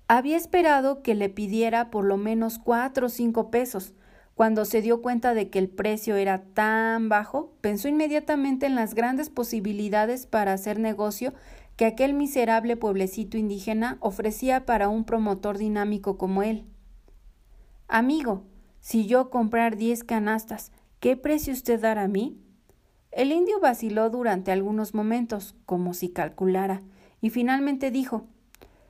Había 0.08 0.36
esperado 0.36 1.02
que 1.02 1.16
le 1.16 1.28
pidiera 1.28 1.90
por 1.90 2.04
lo 2.04 2.16
menos 2.16 2.58
cuatro 2.58 3.06
o 3.06 3.10
cinco 3.10 3.50
pesos. 3.50 3.92
Cuando 4.36 4.64
se 4.64 4.80
dio 4.80 5.02
cuenta 5.02 5.34
de 5.34 5.50
que 5.50 5.58
el 5.58 5.68
precio 5.68 6.14
era 6.14 6.44
tan 6.44 7.08
bajo, 7.08 7.54
pensó 7.60 7.88
inmediatamente 7.88 8.66
en 8.66 8.76
las 8.76 8.94
grandes 8.94 9.30
posibilidades 9.30 10.26
para 10.26 10.52
hacer 10.52 10.78
negocio 10.78 11.34
que 11.76 11.86
aquel 11.86 12.14
miserable 12.14 12.76
pueblecito 12.76 13.36
indígena 13.36 13.98
ofrecía 14.00 14.64
para 14.64 14.88
un 14.88 15.04
promotor 15.04 15.58
dinámico 15.58 16.18
como 16.18 16.42
él. 16.42 16.66
Amigo, 17.88 18.44
si 18.80 19.06
yo 19.06 19.30
comprar 19.30 19.76
diez 19.76 20.04
canastas, 20.04 20.70
¿qué 21.00 21.16
precio 21.16 21.52
usted 21.52 21.80
dará 21.80 22.02
a 22.02 22.08
mí? 22.08 22.38
El 23.10 23.32
indio 23.32 23.58
vaciló 23.58 24.08
durante 24.10 24.52
algunos 24.52 24.94
momentos, 24.94 25.56
como 25.66 25.94
si 25.94 26.10
calculara, 26.10 26.82
y 27.20 27.30
finalmente 27.30 27.90
dijo 27.90 28.28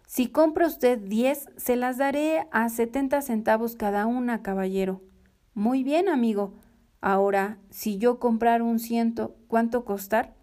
si 0.06 0.28
compra 0.28 0.66
usted 0.66 0.98
diez, 0.98 1.48
se 1.56 1.74
las 1.74 1.98
daré 1.98 2.46
a 2.52 2.68
setenta 2.68 3.20
centavos 3.22 3.74
cada 3.74 4.06
una, 4.06 4.42
caballero. 4.42 5.02
Muy 5.52 5.82
bien, 5.82 6.08
amigo. 6.08 6.54
Ahora, 7.00 7.58
si 7.70 7.98
yo 7.98 8.18
comprar 8.20 8.62
un 8.62 8.78
ciento, 8.78 9.36
¿cuánto 9.48 9.84
costar? 9.84 10.34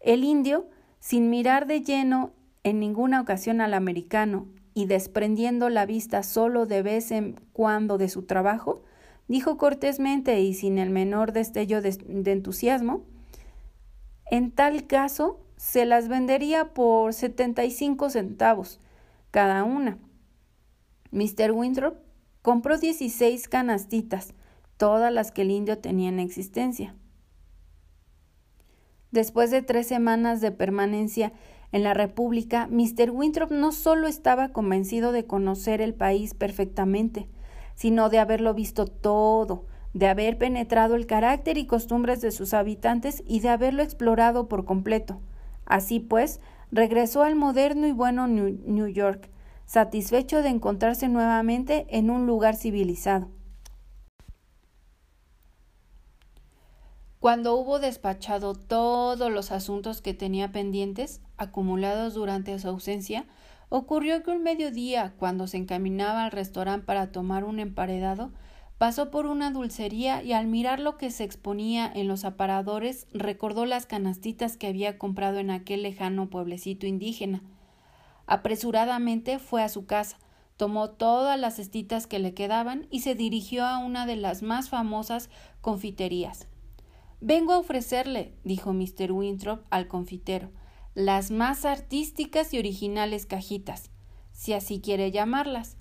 El 0.00 0.24
indio, 0.24 0.68
sin 0.98 1.28
mirar 1.28 1.66
de 1.66 1.82
lleno 1.82 2.32
en 2.64 2.80
ninguna 2.80 3.20
ocasión 3.20 3.60
al 3.60 3.74
americano 3.74 4.48
y 4.72 4.86
desprendiendo 4.86 5.68
la 5.68 5.84
vista 5.84 6.22
solo 6.22 6.64
de 6.64 6.82
vez 6.82 7.10
en 7.10 7.38
cuando 7.52 7.98
de 7.98 8.08
su 8.08 8.22
trabajo, 8.22 8.82
dijo 9.28 9.58
cortésmente 9.58 10.40
y 10.40 10.54
sin 10.54 10.78
el 10.78 10.88
menor 10.90 11.32
destello 11.32 11.82
de, 11.82 11.92
de 11.92 12.32
entusiasmo 12.32 13.04
En 14.30 14.52
tal 14.52 14.86
caso, 14.86 15.40
se 15.60 15.84
las 15.84 16.08
vendería 16.08 16.72
por 16.72 17.12
75 17.12 18.08
centavos 18.08 18.80
cada 19.30 19.62
una. 19.62 19.98
Mr. 21.10 21.52
Winthrop 21.52 21.98
compró 22.40 22.78
16 22.78 23.46
canastitas, 23.46 24.32
todas 24.78 25.12
las 25.12 25.32
que 25.32 25.42
el 25.42 25.50
indio 25.50 25.76
tenía 25.76 26.08
en 26.08 26.18
existencia. 26.18 26.94
Después 29.10 29.50
de 29.50 29.60
tres 29.60 29.86
semanas 29.86 30.40
de 30.40 30.50
permanencia 30.50 31.34
en 31.72 31.82
la 31.82 31.92
República, 31.92 32.66
Mr. 32.66 33.10
Winthrop 33.10 33.50
no 33.50 33.70
solo 33.72 34.08
estaba 34.08 34.48
convencido 34.54 35.12
de 35.12 35.26
conocer 35.26 35.82
el 35.82 35.92
país 35.92 36.32
perfectamente, 36.32 37.28
sino 37.74 38.08
de 38.08 38.18
haberlo 38.18 38.54
visto 38.54 38.86
todo, 38.86 39.66
de 39.92 40.08
haber 40.08 40.38
penetrado 40.38 40.94
el 40.94 41.06
carácter 41.06 41.58
y 41.58 41.66
costumbres 41.66 42.22
de 42.22 42.30
sus 42.30 42.54
habitantes 42.54 43.22
y 43.26 43.40
de 43.40 43.50
haberlo 43.50 43.82
explorado 43.82 44.48
por 44.48 44.64
completo. 44.64 45.20
Así 45.70 46.00
pues, 46.00 46.40
regresó 46.72 47.22
al 47.22 47.36
moderno 47.36 47.86
y 47.86 47.92
bueno 47.92 48.26
New 48.26 48.88
York, 48.88 49.30
satisfecho 49.66 50.42
de 50.42 50.48
encontrarse 50.48 51.08
nuevamente 51.08 51.86
en 51.90 52.10
un 52.10 52.26
lugar 52.26 52.56
civilizado. 52.56 53.28
Cuando 57.20 57.54
hubo 57.54 57.78
despachado 57.78 58.56
todos 58.56 59.30
los 59.30 59.52
asuntos 59.52 60.02
que 60.02 60.12
tenía 60.12 60.50
pendientes, 60.50 61.20
acumulados 61.36 62.14
durante 62.14 62.58
su 62.58 62.66
ausencia, 62.66 63.26
ocurrió 63.68 64.24
que 64.24 64.32
un 64.32 64.42
mediodía, 64.42 65.14
cuando 65.18 65.46
se 65.46 65.58
encaminaba 65.58 66.24
al 66.24 66.32
restaurante 66.32 66.84
para 66.84 67.12
tomar 67.12 67.44
un 67.44 67.60
emparedado, 67.60 68.32
Pasó 68.80 69.10
por 69.10 69.26
una 69.26 69.50
dulcería 69.50 70.22
y 70.22 70.32
al 70.32 70.46
mirar 70.46 70.80
lo 70.80 70.96
que 70.96 71.10
se 71.10 71.22
exponía 71.22 71.92
en 71.94 72.08
los 72.08 72.24
aparadores 72.24 73.06
recordó 73.12 73.66
las 73.66 73.84
canastitas 73.84 74.56
que 74.56 74.68
había 74.68 74.96
comprado 74.96 75.38
en 75.38 75.50
aquel 75.50 75.82
lejano 75.82 76.30
pueblecito 76.30 76.86
indígena. 76.86 77.42
Apresuradamente 78.24 79.38
fue 79.38 79.62
a 79.62 79.68
su 79.68 79.84
casa, 79.84 80.16
tomó 80.56 80.88
todas 80.88 81.38
las 81.38 81.56
cestitas 81.56 82.06
que 82.06 82.20
le 82.20 82.32
quedaban 82.32 82.86
y 82.90 83.00
se 83.00 83.14
dirigió 83.14 83.66
a 83.66 83.76
una 83.76 84.06
de 84.06 84.16
las 84.16 84.40
más 84.40 84.70
famosas 84.70 85.28
confiterías. 85.60 86.48
Vengo 87.20 87.52
a 87.52 87.58
ofrecerle, 87.58 88.32
dijo 88.44 88.72
Mr. 88.72 89.12
Winthrop 89.12 89.62
al 89.68 89.88
confitero, 89.88 90.48
las 90.94 91.30
más 91.30 91.66
artísticas 91.66 92.54
y 92.54 92.58
originales 92.58 93.26
cajitas, 93.26 93.90
si 94.32 94.54
así 94.54 94.80
quiere 94.80 95.10
llamarlas, 95.10 95.76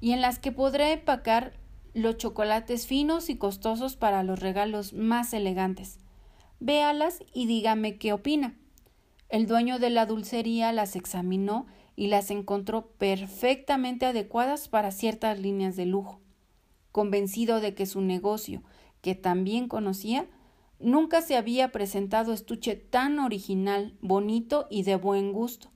y 0.00 0.10
en 0.10 0.20
las 0.20 0.40
que 0.40 0.50
podré 0.50 0.90
empacar 0.90 1.61
los 1.94 2.16
chocolates 2.16 2.86
finos 2.86 3.28
y 3.28 3.36
costosos 3.36 3.96
para 3.96 4.22
los 4.22 4.40
regalos 4.40 4.94
más 4.94 5.34
elegantes. 5.34 5.98
Véalas 6.58 7.22
y 7.34 7.46
dígame 7.46 7.98
qué 7.98 8.12
opina. 8.12 8.56
El 9.28 9.46
dueño 9.46 9.78
de 9.78 9.90
la 9.90 10.06
dulcería 10.06 10.72
las 10.72 10.96
examinó 10.96 11.66
y 11.96 12.06
las 12.06 12.30
encontró 12.30 12.86
perfectamente 12.98 14.06
adecuadas 14.06 14.68
para 14.68 14.90
ciertas 14.90 15.38
líneas 15.38 15.76
de 15.76 15.86
lujo. 15.86 16.20
Convencido 16.92 17.60
de 17.60 17.74
que 17.74 17.86
su 17.86 18.00
negocio, 18.00 18.62
que 19.00 19.14
también 19.14 19.68
conocía, 19.68 20.26
nunca 20.78 21.20
se 21.20 21.36
había 21.36 21.72
presentado 21.72 22.32
estuche 22.32 22.76
tan 22.76 23.18
original, 23.18 23.96
bonito 24.00 24.66
y 24.70 24.84
de 24.84 24.96
buen 24.96 25.32
gusto. 25.32 25.70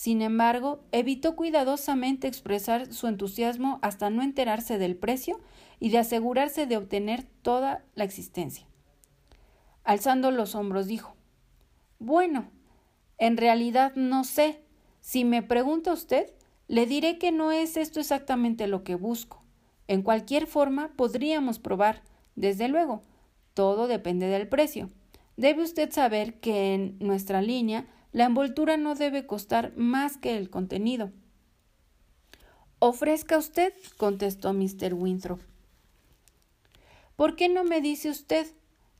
Sin 0.00 0.22
embargo, 0.22 0.82
evitó 0.92 1.36
cuidadosamente 1.36 2.26
expresar 2.26 2.90
su 2.90 3.06
entusiasmo 3.06 3.78
hasta 3.82 4.08
no 4.08 4.22
enterarse 4.22 4.78
del 4.78 4.96
precio 4.96 5.38
y 5.78 5.90
de 5.90 5.98
asegurarse 5.98 6.64
de 6.64 6.78
obtener 6.78 7.26
toda 7.42 7.84
la 7.94 8.04
existencia. 8.04 8.66
Alzando 9.84 10.30
los 10.30 10.54
hombros 10.54 10.86
dijo 10.86 11.16
Bueno, 11.98 12.48
en 13.18 13.36
realidad 13.36 13.94
no 13.94 14.24
sé. 14.24 14.62
Si 15.00 15.26
me 15.26 15.42
pregunta 15.42 15.92
usted, 15.92 16.32
Le 16.66 16.86
diré 16.86 17.18
que 17.18 17.30
no 17.30 17.52
es 17.52 17.76
esto 17.76 18.00
exactamente 18.00 18.68
lo 18.68 18.84
que 18.84 18.94
busco. 18.94 19.42
En 19.86 20.00
cualquier 20.00 20.46
forma, 20.46 20.94
podríamos 20.96 21.58
probar, 21.58 22.00
desde 22.36 22.68
luego. 22.68 23.02
Todo 23.52 23.86
depende 23.86 24.28
del 24.28 24.48
precio. 24.48 24.88
Debe 25.36 25.62
usted 25.62 25.92
saber 25.92 26.40
que 26.40 26.72
en 26.72 26.96
nuestra 27.00 27.42
línea 27.42 27.84
la 28.12 28.24
envoltura 28.24 28.76
no 28.76 28.94
debe 28.94 29.26
costar 29.26 29.76
más 29.76 30.16
que 30.16 30.36
el 30.36 30.50
contenido. 30.50 31.12
Ofrezca 32.78 33.38
usted, 33.38 33.72
contestó 33.96 34.52
Mr. 34.52 34.94
Winthrop. 34.94 35.40
¿Por 37.14 37.36
qué 37.36 37.48
no 37.48 37.62
me 37.64 37.80
dice 37.80 38.08
usted, 38.08 38.46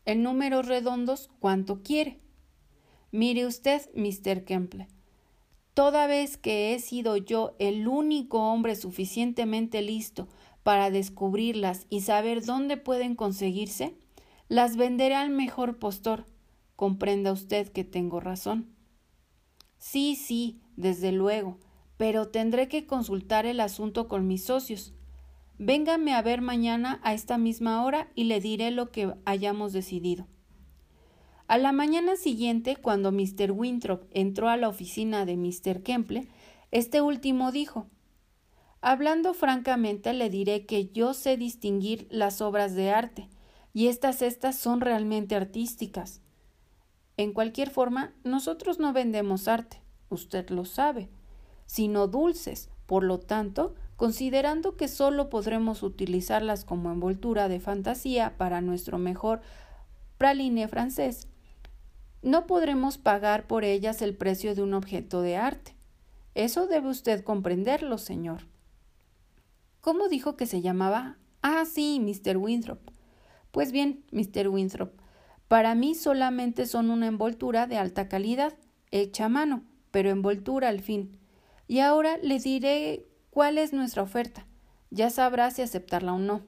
en 0.04 0.22
números 0.22 0.66
redondos, 0.66 1.30
cuánto 1.40 1.82
quiere? 1.82 2.18
Mire 3.10 3.46
usted, 3.46 3.82
Mr. 3.94 4.44
Kemple, 4.44 4.86
toda 5.74 6.06
vez 6.06 6.36
que 6.36 6.74
he 6.74 6.78
sido 6.78 7.16
yo 7.16 7.56
el 7.58 7.88
único 7.88 8.40
hombre 8.52 8.76
suficientemente 8.76 9.82
listo 9.82 10.28
para 10.62 10.90
descubrirlas 10.90 11.86
y 11.88 12.02
saber 12.02 12.44
dónde 12.44 12.76
pueden 12.76 13.14
conseguirse, 13.16 13.94
las 14.48 14.76
venderé 14.76 15.14
al 15.14 15.30
mejor 15.30 15.78
postor. 15.78 16.26
Comprenda 16.76 17.32
usted 17.32 17.68
que 17.68 17.84
tengo 17.84 18.20
razón. 18.20 18.68
Sí, 19.80 20.14
sí, 20.14 20.60
desde 20.76 21.10
luego, 21.10 21.58
pero 21.96 22.28
tendré 22.28 22.68
que 22.68 22.86
consultar 22.86 23.46
el 23.46 23.60
asunto 23.60 24.08
con 24.08 24.26
mis 24.26 24.44
socios. 24.44 24.92
Véngame 25.58 26.12
a 26.14 26.20
ver 26.20 26.42
mañana 26.42 27.00
a 27.02 27.14
esta 27.14 27.38
misma 27.38 27.82
hora 27.82 28.08
y 28.14 28.24
le 28.24 28.40
diré 28.40 28.70
lo 28.70 28.92
que 28.92 29.14
hayamos 29.24 29.72
decidido. 29.72 30.26
A 31.48 31.56
la 31.56 31.72
mañana 31.72 32.16
siguiente, 32.16 32.76
cuando 32.76 33.10
Mr. 33.10 33.52
Winthrop 33.52 34.04
entró 34.12 34.50
a 34.50 34.58
la 34.58 34.68
oficina 34.68 35.24
de 35.24 35.36
Mr. 35.36 35.82
Kemple, 35.82 36.28
este 36.70 37.00
último 37.00 37.50
dijo 37.50 37.86
Hablando 38.82 39.32
francamente, 39.32 40.12
le 40.12 40.28
diré 40.28 40.66
que 40.66 40.88
yo 40.90 41.14
sé 41.14 41.38
distinguir 41.38 42.06
las 42.10 42.42
obras 42.42 42.74
de 42.74 42.90
arte, 42.90 43.28
y 43.72 43.88
estas 43.88 44.20
estas 44.20 44.56
son 44.56 44.82
realmente 44.82 45.34
artísticas. 45.34 46.20
En 47.20 47.34
cualquier 47.34 47.68
forma, 47.68 48.14
nosotros 48.24 48.78
no 48.78 48.94
vendemos 48.94 49.46
arte, 49.46 49.82
usted 50.08 50.48
lo 50.48 50.64
sabe, 50.64 51.10
sino 51.66 52.06
dulces. 52.06 52.70
Por 52.86 53.04
lo 53.04 53.20
tanto, 53.20 53.74
considerando 53.96 54.78
que 54.78 54.88
solo 54.88 55.28
podremos 55.28 55.82
utilizarlas 55.82 56.64
como 56.64 56.90
envoltura 56.90 57.48
de 57.48 57.60
fantasía 57.60 58.38
para 58.38 58.62
nuestro 58.62 58.96
mejor 58.96 59.42
praline 60.16 60.66
francés, 60.66 61.28
no 62.22 62.46
podremos 62.46 62.96
pagar 62.96 63.46
por 63.46 63.64
ellas 63.64 64.00
el 64.00 64.16
precio 64.16 64.54
de 64.54 64.62
un 64.62 64.72
objeto 64.72 65.20
de 65.20 65.36
arte. 65.36 65.76
Eso 66.34 66.68
debe 66.68 66.88
usted 66.88 67.22
comprenderlo, 67.22 67.98
señor. 67.98 68.46
¿Cómo 69.82 70.08
dijo 70.08 70.38
que 70.38 70.46
se 70.46 70.62
llamaba? 70.62 71.18
Ah, 71.42 71.66
sí, 71.66 72.00
Mr. 72.00 72.38
Winthrop. 72.38 72.80
Pues 73.50 73.72
bien, 73.72 74.06
Mr. 74.10 74.48
Winthrop, 74.48 74.99
para 75.50 75.74
mí 75.74 75.96
solamente 75.96 76.64
son 76.64 76.90
una 76.90 77.08
envoltura 77.08 77.66
de 77.66 77.76
alta 77.76 78.08
calidad, 78.08 78.56
hecha 78.92 79.24
a 79.24 79.28
mano, 79.28 79.64
pero 79.90 80.08
envoltura 80.08 80.68
al 80.68 80.78
fin. 80.78 81.18
Y 81.66 81.80
ahora 81.80 82.18
le 82.18 82.38
diré 82.38 83.08
cuál 83.30 83.58
es 83.58 83.72
nuestra 83.72 84.04
oferta. 84.04 84.46
Ya 84.90 85.10
sabrá 85.10 85.50
si 85.50 85.62
aceptarla 85.62 86.12
o 86.12 86.20
no. 86.20 86.42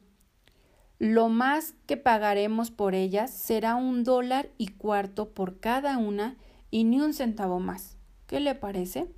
Lo 1.00 1.28
más 1.28 1.74
que 1.86 1.96
pagaremos 1.96 2.70
por 2.70 2.94
ellas 2.94 3.32
será 3.32 3.74
un 3.74 4.04
dólar 4.04 4.50
y 4.56 4.68
cuarto 4.68 5.30
por 5.30 5.58
cada 5.58 5.98
una 5.98 6.36
y 6.70 6.84
ni 6.84 7.00
un 7.00 7.12
centavo 7.12 7.58
más. 7.58 7.96
¿Qué 8.28 8.38
le 8.38 8.54
parece? 8.54 9.08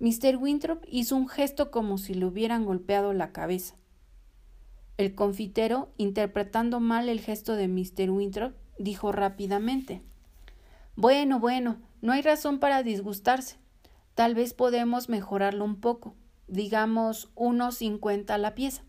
Mr. 0.00 0.36
Winthrop 0.36 0.82
hizo 0.88 1.14
un 1.14 1.28
gesto 1.28 1.70
como 1.70 1.96
si 1.96 2.14
le 2.14 2.26
hubieran 2.26 2.64
golpeado 2.64 3.12
la 3.12 3.30
cabeza. 3.30 3.76
El 4.96 5.14
confitero, 5.14 5.92
interpretando 5.96 6.80
mal 6.80 7.08
el 7.08 7.20
gesto 7.20 7.56
de 7.56 7.68
Mr. 7.68 8.10
Winthrop, 8.10 8.54
dijo 8.78 9.12
rápidamente 9.12 10.02
Bueno, 10.96 11.40
bueno, 11.40 11.78
no 12.02 12.12
hay 12.12 12.22
razón 12.22 12.58
para 12.58 12.82
disgustarse. 12.82 13.56
Tal 14.14 14.34
vez 14.34 14.54
podemos 14.54 15.08
mejorarlo 15.08 15.64
un 15.64 15.80
poco, 15.80 16.14
digamos 16.48 17.30
unos 17.34 17.76
cincuenta 17.76 18.36
la 18.38 18.54
pieza. 18.54 18.82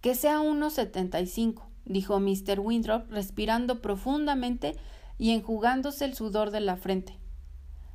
Que 0.00 0.14
sea 0.14 0.40
unos 0.40 0.74
setenta 0.74 1.20
y 1.20 1.26
cinco, 1.26 1.68
dijo 1.84 2.18
Mr. 2.20 2.60
Winthrop, 2.60 3.10
respirando 3.10 3.80
profundamente 3.80 4.76
y 5.18 5.30
enjugándose 5.30 6.04
el 6.04 6.14
sudor 6.14 6.50
de 6.50 6.60
la 6.60 6.76
frente. 6.76 7.18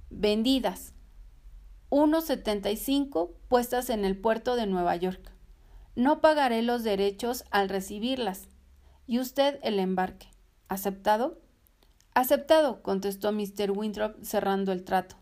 Vendidas. 0.10 0.94
Unos 1.90 2.26
setenta 2.26 2.72
y 2.72 2.78
cinco 2.78 3.34
puestas 3.48 3.90
en 3.90 4.06
el 4.06 4.18
puerto 4.18 4.56
de 4.56 4.68
Nueva 4.68 4.96
York. 4.96 5.34
No 6.00 6.22
pagaré 6.22 6.62
los 6.62 6.84
derechos 6.84 7.44
al 7.52 7.68
recibirlas. 7.68 8.48
Y 9.06 9.20
usted 9.20 9.60
el 9.64 9.80
embarque. 9.80 10.28
¿Aceptado? 10.70 11.42
Aceptado, 12.14 12.82
contestó 12.82 13.34
Mr. 13.34 13.72
Winthrop 13.72 14.16
cerrando 14.24 14.72
el 14.72 14.86
trato. 14.86 15.18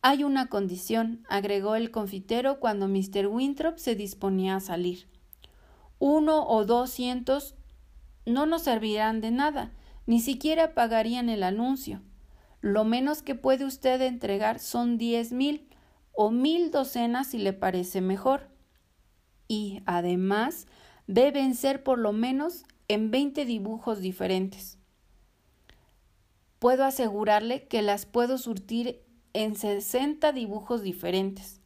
Hay 0.00 0.22
una 0.22 0.46
condición, 0.46 1.26
agregó 1.28 1.74
el 1.74 1.90
confitero 1.90 2.60
cuando 2.60 2.86
Mr. 2.86 3.26
Winthrop 3.26 3.78
se 3.78 3.96
disponía 3.96 4.54
a 4.54 4.60
salir. 4.60 5.08
Uno 5.98 6.46
o 6.46 6.64
dos 6.64 6.90
cientos 6.90 7.56
no 8.26 8.46
nos 8.46 8.62
servirán 8.62 9.20
de 9.20 9.32
nada, 9.32 9.72
ni 10.06 10.20
siquiera 10.20 10.72
pagarían 10.72 11.28
el 11.28 11.42
anuncio. 11.42 12.00
Lo 12.60 12.84
menos 12.84 13.22
que 13.22 13.34
puede 13.34 13.64
usted 13.64 14.00
entregar 14.02 14.60
son 14.60 14.98
diez 14.98 15.32
mil 15.32 15.68
o 16.12 16.30
mil 16.30 16.70
docenas 16.70 17.26
si 17.26 17.38
le 17.38 17.52
parece 17.52 18.00
mejor. 18.00 18.49
Y, 19.50 19.82
además, 19.84 20.68
deben 21.08 21.56
ser 21.56 21.82
por 21.82 21.98
lo 21.98 22.12
menos 22.12 22.62
en 22.86 23.10
veinte 23.10 23.44
dibujos 23.44 23.98
diferentes. 23.98 24.78
Puedo 26.60 26.84
asegurarle 26.84 27.66
que 27.66 27.82
las 27.82 28.06
puedo 28.06 28.38
surtir 28.38 29.02
en 29.32 29.56
60 29.56 30.30
dibujos 30.30 30.82
diferentes. 30.82 31.60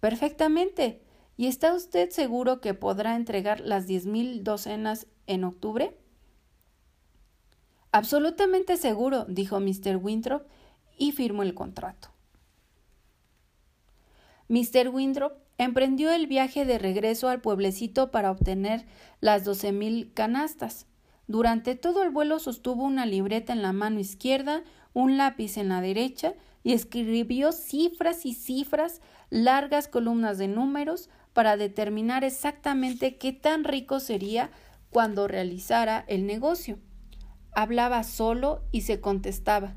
Perfectamente. 0.00 1.02
¿Y 1.36 1.48
está 1.48 1.74
usted 1.74 2.08
seguro 2.08 2.62
que 2.62 2.72
podrá 2.72 3.14
entregar 3.14 3.60
las 3.60 3.86
diez 3.86 4.06
mil 4.06 4.42
docenas 4.42 5.06
en 5.26 5.44
octubre? 5.44 5.94
Absolutamente 7.90 8.78
seguro, 8.78 9.26
dijo 9.26 9.60
Mr. 9.60 9.96
Winthrop 9.96 10.46
y 10.96 11.12
firmó 11.12 11.42
el 11.42 11.52
contrato. 11.52 12.08
Mr. 14.48 14.88
Winthrop 14.88 15.41
emprendió 15.58 16.12
el 16.12 16.26
viaje 16.26 16.64
de 16.64 16.78
regreso 16.78 17.28
al 17.28 17.40
pueblecito 17.40 18.10
para 18.10 18.30
obtener 18.30 18.86
las 19.20 19.44
doce 19.44 19.72
mil 19.72 20.12
canastas. 20.12 20.86
Durante 21.26 21.74
todo 21.76 22.02
el 22.02 22.10
vuelo 22.10 22.38
sostuvo 22.38 22.84
una 22.84 23.06
libreta 23.06 23.52
en 23.52 23.62
la 23.62 23.72
mano 23.72 24.00
izquierda, 24.00 24.62
un 24.92 25.16
lápiz 25.16 25.56
en 25.56 25.68
la 25.68 25.80
derecha 25.80 26.34
y 26.62 26.72
escribió 26.72 27.52
cifras 27.52 28.26
y 28.26 28.34
cifras, 28.34 29.00
largas 29.30 29.88
columnas 29.88 30.38
de 30.38 30.48
números, 30.48 31.08
para 31.32 31.56
determinar 31.56 32.24
exactamente 32.24 33.16
qué 33.16 33.32
tan 33.32 33.64
rico 33.64 34.00
sería 34.00 34.50
cuando 34.90 35.28
realizara 35.28 36.04
el 36.06 36.26
negocio. 36.26 36.78
Hablaba 37.54 38.02
solo 38.04 38.62
y 38.70 38.82
se 38.82 39.00
contestaba, 39.00 39.74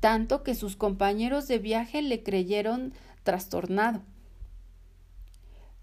tanto 0.00 0.42
que 0.42 0.54
sus 0.54 0.76
compañeros 0.76 1.48
de 1.48 1.58
viaje 1.58 2.02
le 2.02 2.22
creyeron 2.22 2.92
trastornado. 3.22 4.02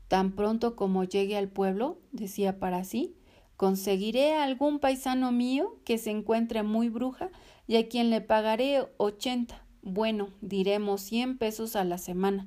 Tan 0.07 0.31
pronto 0.31 0.75
como 0.75 1.03
llegue 1.03 1.37
al 1.37 1.49
pueblo, 1.49 1.99
decía 2.11 2.59
para 2.59 2.83
sí, 2.83 3.15
conseguiré 3.55 4.33
a 4.33 4.43
algún 4.43 4.79
paisano 4.79 5.31
mío 5.31 5.79
que 5.83 5.97
se 5.97 6.11
encuentre 6.11 6.63
muy 6.63 6.89
bruja 6.89 7.29
y 7.67 7.75
a 7.77 7.89
quien 7.89 8.09
le 8.09 8.21
pagaré 8.21 8.87
ochenta 8.97 9.67
bueno, 9.89 10.31
diremos 10.41 10.99
cien 10.99 11.37
pesos 11.37 11.77
a 11.77 11.85
la 11.85 11.97
semana. 11.97 12.45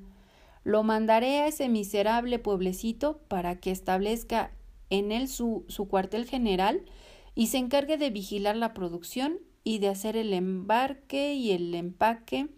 Lo 0.63 0.83
mandaré 0.83 1.39
a 1.39 1.47
ese 1.47 1.71
miserable 1.71 2.39
pueblecito 2.39 3.17
para 3.29 3.59
que 3.61 3.71
establezca 3.71 4.53
en 4.91 5.11
él 5.11 5.27
su, 5.27 5.65
su 5.69 5.89
cuartel 5.89 6.27
general 6.27 6.85
y 7.35 7.47
se 7.47 7.57
encargue 7.57 7.97
de 7.97 8.11
vigilar 8.11 8.57
la 8.57 8.75
producción 8.75 9.39
y 9.65 9.79
de 9.79 9.89
hacer 9.89 10.19
el 10.19 10.35
embarque 10.35 11.33
y 11.33 11.53
el 11.53 11.75
empaque. 11.75 12.49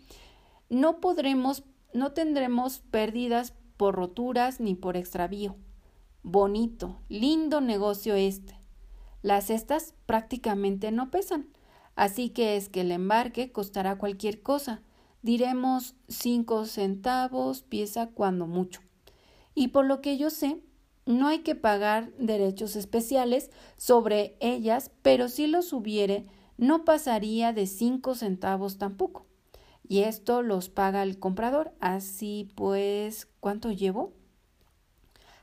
No 0.69 0.99
podremos, 1.01 1.63
no 1.95 2.11
tendremos 2.11 2.81
pérdidas 2.91 3.55
por 3.83 3.97
roturas 3.97 4.61
ni 4.61 4.77
por 4.77 4.97
extravío. 4.97 5.57
Bonito, 6.23 7.01
lindo 7.09 7.61
negocio 7.61 8.15
este. 8.15 8.57
Las 9.23 9.47
cestas 9.47 9.95
prácticamente 10.07 10.93
no 10.93 11.11
pesan. 11.11 11.49
Así 11.97 12.29
que 12.29 12.57
es 12.57 12.69
que 12.69 12.83
el 12.83 12.93
embarque 12.93 13.51
costará 13.51 13.99
cualquier 13.99 14.41
cosa, 14.41 14.83
diremos 15.23 15.97
cinco 16.07 16.65
centavos 16.65 17.65
pieza 17.65 18.07
cuando 18.07 18.47
mucho. 18.47 18.83
Y 19.53 19.69
por 19.69 19.85
lo 19.85 20.01
que 20.01 20.17
yo 20.17 20.31
sé, 20.31 20.61
no 21.05 21.27
hay 21.27 21.41
que 21.41 21.57
pagar 21.57 22.13
derechos 22.19 22.77
especiales 22.77 23.51
sobre 23.77 24.37
ellas, 24.39 24.93
pero 25.03 25.29
si 25.29 25.49
los 25.49 25.73
hubiere, 25.73 26.27
no 26.57 26.85
pasaría 26.85 27.53
de 27.53 27.67
cinco 27.67 28.15
centavos 28.15 28.79
tampoco. 28.79 29.27
Y 29.89 30.01
esto 30.01 30.43
los 30.43 30.69
paga 30.69 31.03
el 31.03 31.19
comprador. 31.19 31.73
Así 31.81 32.51
pues, 32.55 33.29
¿cuánto 33.41 33.71
llevo? 33.71 34.13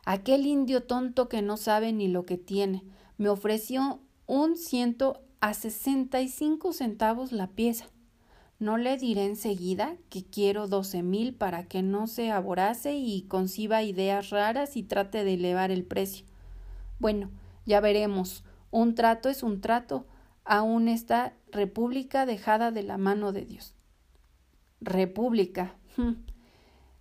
Aquel 0.06 0.45
indio 0.47 0.84
tonto 0.84 1.30
que 1.30 1.41
no 1.41 1.58
sabe 1.58 1.93
ni 1.93 2.08
lo 2.08 2.25
que 2.25 2.38
tiene 2.38 2.84
me 3.17 3.30
ofreció 3.30 3.99
un 4.25 4.56
ciento 4.56 5.21
a 5.41 5.54
sesenta 5.54 6.21
y 6.21 6.30
cinco 6.30 6.73
centavos 6.73 7.32
la 7.32 7.47
pieza. 7.47 7.89
No 8.60 8.78
le 8.78 8.97
diré 8.97 9.25
enseguida 9.25 9.95
que 10.10 10.25
quiero 10.25 10.67
doce 10.67 11.02
mil 11.04 11.34
para 11.34 11.63
que 11.63 11.82
no 11.82 12.08
se 12.08 12.32
aborace 12.32 12.95
y 12.95 13.21
conciba 13.23 13.84
ideas 13.84 14.32
raras 14.32 14.75
y 14.75 14.84
trate 14.84 15.23
de 15.23 15.36
elevar 15.36 15.71
el 15.71 15.86
precio. 15.86 16.25
Bueno, 16.99 17.30
ya 17.65 17.80
veremos. 17.80 18.43
Un 18.71 18.95
trato 18.95 19.30
es 19.30 19.43
un 19.43 19.62
trato, 19.62 20.06
aún 20.43 20.89
esta 20.89 21.34
república 21.52 22.25
dejada 22.25 22.71
de 22.71 22.84
la 22.84 22.97
mano 22.97 23.32
de 23.32 23.45
Dios. 23.45 23.75
República. 24.82 25.76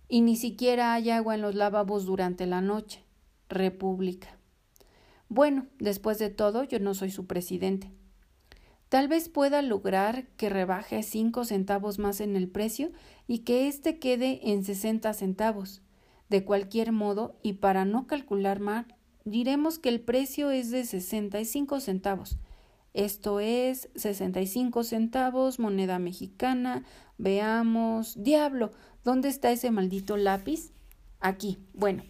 y 0.09 0.21
ni 0.21 0.35
siquiera 0.35 0.93
hay 0.93 1.11
agua 1.11 1.35
en 1.35 1.41
los 1.41 1.55
lavabos 1.55 2.05
durante 2.05 2.45
la 2.45 2.61
noche. 2.61 3.03
República. 3.47 4.37
Bueno, 5.29 5.67
después 5.79 6.17
de 6.19 6.29
todo, 6.29 6.63
yo 6.63 6.79
no 6.79 6.93
soy 6.93 7.11
su 7.11 7.27
presidente. 7.27 7.91
Tal 8.89 9.07
vez 9.07 9.29
pueda 9.29 9.61
lograr 9.61 10.27
que 10.29 10.49
rebaje 10.49 11.03
cinco 11.03 11.45
centavos 11.45 11.99
más 11.99 12.21
en 12.21 12.35
el 12.35 12.49
precio 12.49 12.91
y 13.27 13.39
que 13.39 13.67
éste 13.67 13.99
quede 13.99 14.51
en 14.51 14.63
sesenta 14.63 15.13
centavos. 15.13 15.83
De 16.29 16.43
cualquier 16.43 16.91
modo, 16.91 17.37
y 17.43 17.53
para 17.53 17.85
no 17.85 18.07
calcular 18.07 18.59
mal, 18.59 18.95
diremos 19.25 19.77
que 19.77 19.89
el 19.89 20.01
precio 20.01 20.49
es 20.49 20.71
de 20.71 20.85
sesenta 20.85 21.39
y 21.39 21.45
cinco 21.45 21.79
centavos. 21.79 22.37
Esto 22.93 23.39
es 23.39 23.89
sesenta 23.95 24.41
y 24.41 24.47
cinco 24.47 24.83
centavos, 24.83 25.59
moneda 25.59 25.99
mexicana. 25.99 26.83
Veamos. 27.17 28.21
Diablo. 28.21 28.71
¿Dónde 29.03 29.29
está 29.29 29.51
ese 29.51 29.71
maldito 29.71 30.17
lápiz? 30.17 30.71
Aquí. 31.19 31.57
Bueno. 31.73 32.03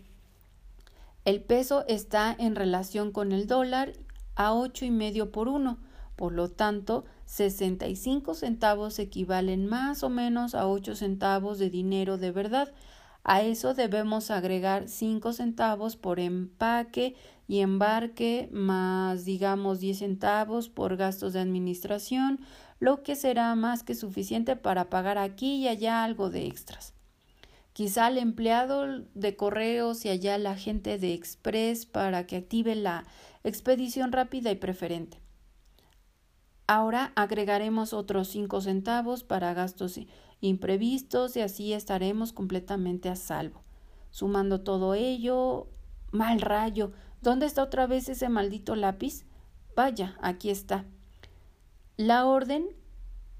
El 1.26 1.42
peso 1.42 1.86
está 1.88 2.36
en 2.38 2.56
relación 2.56 3.12
con 3.12 3.32
el 3.32 3.46
dólar 3.46 3.94
a 4.36 4.54
ocho 4.54 4.86
y 4.86 4.92
medio 4.92 5.32
por 5.32 5.48
uno 5.48 5.80
por 6.20 6.34
lo 6.34 6.50
tanto, 6.50 7.06
65 7.28 8.34
centavos 8.34 9.00
equivalen 9.00 9.68
más 9.68 10.04
o 10.04 10.10
menos 10.10 10.54
a 10.54 10.68
8 10.68 10.96
centavos 10.96 11.60
de 11.60 11.70
dinero 11.70 12.18
de 12.18 12.32
verdad. 12.32 12.74
A 13.24 13.42
eso 13.42 13.74
debemos 13.74 14.32
agregar 14.32 14.88
5 14.88 15.34
centavos 15.34 15.96
por 15.98 16.20
empaque 16.20 17.16
y 17.48 17.60
embarque, 17.60 18.50
más 18.52 19.26
digamos 19.26 19.80
10 19.80 20.00
centavos 20.00 20.70
por 20.70 20.96
gastos 20.96 21.34
de 21.34 21.40
administración, 21.40 22.40
lo 22.80 23.04
que 23.04 23.16
será 23.16 23.54
más 23.56 23.84
que 23.84 23.96
suficiente 23.96 24.56
para 24.56 24.90
pagar 24.90 25.18
aquí 25.18 25.58
y 25.58 25.68
allá 25.68 26.04
algo 26.04 26.30
de 26.30 26.46
extras. 26.46 26.94
Quizá 27.74 28.08
el 28.08 28.18
empleado 28.18 29.06
de 29.14 29.36
correos 29.36 30.06
y 30.06 30.10
allá 30.10 30.38
la 30.38 30.56
gente 30.56 30.98
de 30.98 31.14
express 31.14 31.86
para 31.86 32.26
que 32.26 32.38
active 32.38 32.76
la 32.76 33.06
expedición 33.44 34.12
rápida 34.12 34.52
y 34.52 34.56
preferente. 34.56 35.20
Ahora 36.68 37.14
agregaremos 37.16 37.94
otros 37.94 38.28
cinco 38.28 38.62
centavos 38.62 39.24
para 39.24 39.54
gastos 39.54 40.00
imprevistos 40.42 41.36
y 41.36 41.42
así 41.42 41.74
estaremos 41.74 42.34
completamente 42.34 43.10
a 43.10 43.16
salvo. 43.16 43.64
Sumando 44.12 44.62
todo 44.62 44.94
ello, 44.94 45.68
mal 46.12 46.42
rayo. 46.42 46.92
¿Dónde 47.22 47.46
está 47.46 47.64
otra 47.64 47.88
vez 47.88 48.10
ese 48.10 48.30
maldito 48.30 48.76
lápiz? 48.76 49.26
Vaya, 49.76 50.18
aquí 50.22 50.50
está. 50.50 50.86
La 51.98 52.26
orden 52.26 52.68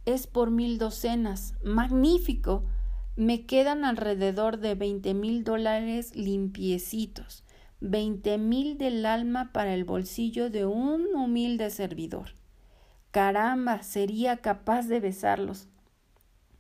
es 0.06 0.28
por 0.28 0.52
mil 0.52 0.78
docenas. 0.78 1.54
Magnífico. 1.64 2.66
Me 3.16 3.46
quedan 3.46 3.84
alrededor 3.86 4.60
de 4.60 4.76
veinte 4.76 5.14
mil 5.14 5.44
dólares 5.44 6.16
limpiecitos. 6.16 7.44
Veinte 7.82 8.38
mil 8.38 8.78
del 8.78 9.06
alma 9.06 9.52
para 9.54 9.74
el 9.74 9.86
bolsillo 9.86 10.50
de 10.50 10.66
un 10.66 11.08
humilde 11.16 11.70
servidor. 11.70 12.36
Caramba, 13.12 13.82
sería 13.84 14.38
capaz 14.38 14.88
de 14.88 15.00
besarlos. 15.00 15.68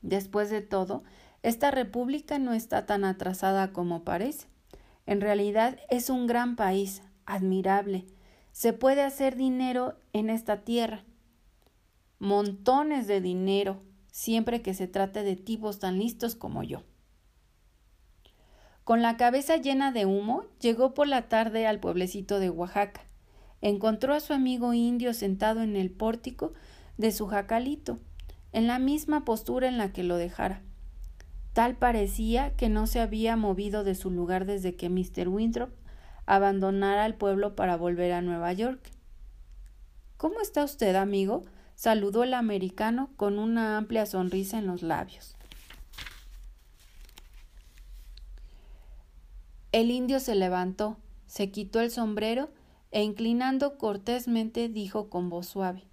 Después 0.02 0.50
de 0.50 0.62
todo, 0.62 1.04
esta 1.44 1.72
república 1.72 2.40
no 2.40 2.54
está 2.54 2.86
tan 2.86 3.06
atrasada 3.06 3.72
como 3.72 4.04
parece. 4.04 4.48
En 5.06 5.22
realidad 5.22 5.78
es 5.90 6.10
un 6.10 6.28
gran 6.28 6.56
país, 6.56 7.02
admirable. 7.26 8.06
Se 8.52 8.74
puede 8.74 9.02
hacer 9.02 9.36
dinero 9.36 9.96
en 10.14 10.30
esta 10.30 10.64
tierra. 10.64 11.04
Montones 12.20 13.08
de 13.08 13.22
dinero, 13.22 13.82
siempre 14.12 14.62
que 14.62 14.74
se 14.74 14.88
trate 14.88 15.24
de 15.24 15.36
tipos 15.36 15.80
tan 15.80 15.98
listos 15.98 16.36
como 16.36 16.64
yo. 16.64 16.84
Con 18.84 19.02
la 19.02 19.18
cabeza 19.18 19.58
llena 19.58 19.92
de 19.92 20.06
humo, 20.06 20.46
llegó 20.60 20.94
por 20.94 21.08
la 21.08 21.30
tarde 21.30 21.68
al 21.68 21.80
pueblecito 21.80 22.40
de 22.40 22.50
Oaxaca 22.50 23.02
encontró 23.62 24.14
a 24.14 24.20
su 24.20 24.34
amigo 24.34 24.74
indio 24.74 25.14
sentado 25.14 25.62
en 25.62 25.76
el 25.76 25.92
pórtico 25.92 26.54
de 26.98 27.12
su 27.12 27.28
jacalito, 27.28 28.00
en 28.52 28.68
la 28.68 28.80
misma 28.80 29.26
postura 29.26 29.68
en 29.68 29.78
la 29.78 29.92
que 29.92 30.04
lo 30.04 30.18
dejara. 30.18 30.62
Tal 31.54 31.76
parecía 31.76 32.56
que 32.56 32.70
no 32.70 32.88
se 32.88 33.00
había 33.00 33.36
movido 33.36 33.84
de 33.84 33.96
su 33.96 34.12
lugar 34.12 34.46
desde 34.46 34.76
que 34.76 34.90
Mr. 34.90 35.28
Winthrop 35.28 35.72
abandonara 36.26 37.06
el 37.06 37.16
pueblo 37.16 37.56
para 37.56 37.76
volver 37.76 38.12
a 38.12 38.22
Nueva 38.22 38.54
York. 38.54 38.92
¿Cómo 40.18 40.42
está 40.42 40.64
usted, 40.64 40.96
amigo? 40.96 41.44
saludó 41.76 42.24
el 42.24 42.34
americano 42.34 43.10
con 43.16 43.40
una 43.40 43.78
amplia 43.78 44.06
sonrisa 44.06 44.58
en 44.58 44.68
los 44.68 44.84
labios. 44.84 45.38
El 49.72 49.92
indio 49.92 50.20
se 50.20 50.36
levantó, 50.36 50.98
se 51.26 51.52
quitó 51.52 51.80
el 51.80 51.90
sombrero 51.90 52.50
e 52.92 53.04
inclinando 53.04 53.78
cortésmente 53.78 54.68
dijo 54.68 55.10
con 55.10 55.30
voz 55.30 55.48
suave 55.48 55.84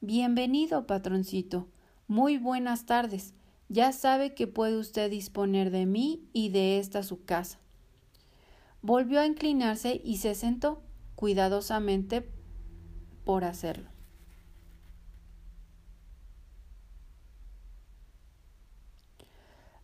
Bienvenido, 0.00 0.86
patroncito. 0.86 1.66
Muy 2.08 2.38
buenas 2.38 2.86
tardes. 2.86 3.34
Ya 3.68 3.90
sabe 3.90 4.34
que 4.34 4.46
puede 4.46 4.76
usted 4.76 5.10
disponer 5.10 5.72
de 5.72 5.86
mí 5.86 6.28
y 6.32 6.50
de 6.50 6.78
esta 6.78 7.02
su 7.02 7.24
casa. 7.24 7.58
Volvió 8.80 9.20
a 9.20 9.26
inclinarse 9.26 10.00
y 10.04 10.18
se 10.18 10.36
sentó, 10.36 10.82
cuidadosamente 11.16 12.30
por 13.24 13.42
hacerlo. 13.42 13.90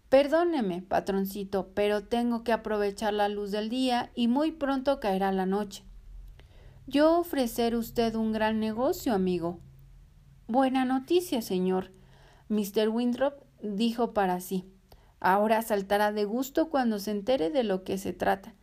Perdóneme, 0.09 0.83
patroncito, 0.83 1.73
pero 1.75 2.05
tengo 2.05 2.45
que 2.45 2.53
aprovechar 2.53 3.15
la 3.15 3.29
luz 3.29 3.51
del 3.51 3.69
día 3.69 4.13
y 4.15 4.29
muy 4.29 4.53
pronto 4.53 5.01
caerá 5.01 5.33
la 5.33 5.47
noche. 5.47 5.83
Yo 6.87 7.19
ofrecer 7.19 7.75
usted 7.75 8.15
un 8.15 8.31
gran 8.31 8.61
negocio, 8.61 9.13
amigo. 9.13 9.59
Buena 10.47 10.85
noticia, 10.85 11.43
señor. 11.43 11.91
Mr. 12.53 12.91
Winthrop 12.91 13.43
dijo 13.63 14.13
para 14.13 14.41
sí. 14.41 14.67
Ahora 15.21 15.63
saltará 15.63 16.13
de 16.13 16.27
gusto 16.27 16.69
cuando 16.69 16.99
se 16.99 17.11
entere 17.11 17.49
de 17.49 17.65
lo 17.65 17.83
que 17.83 17.97
se 17.97 18.13
trata. 18.13 18.55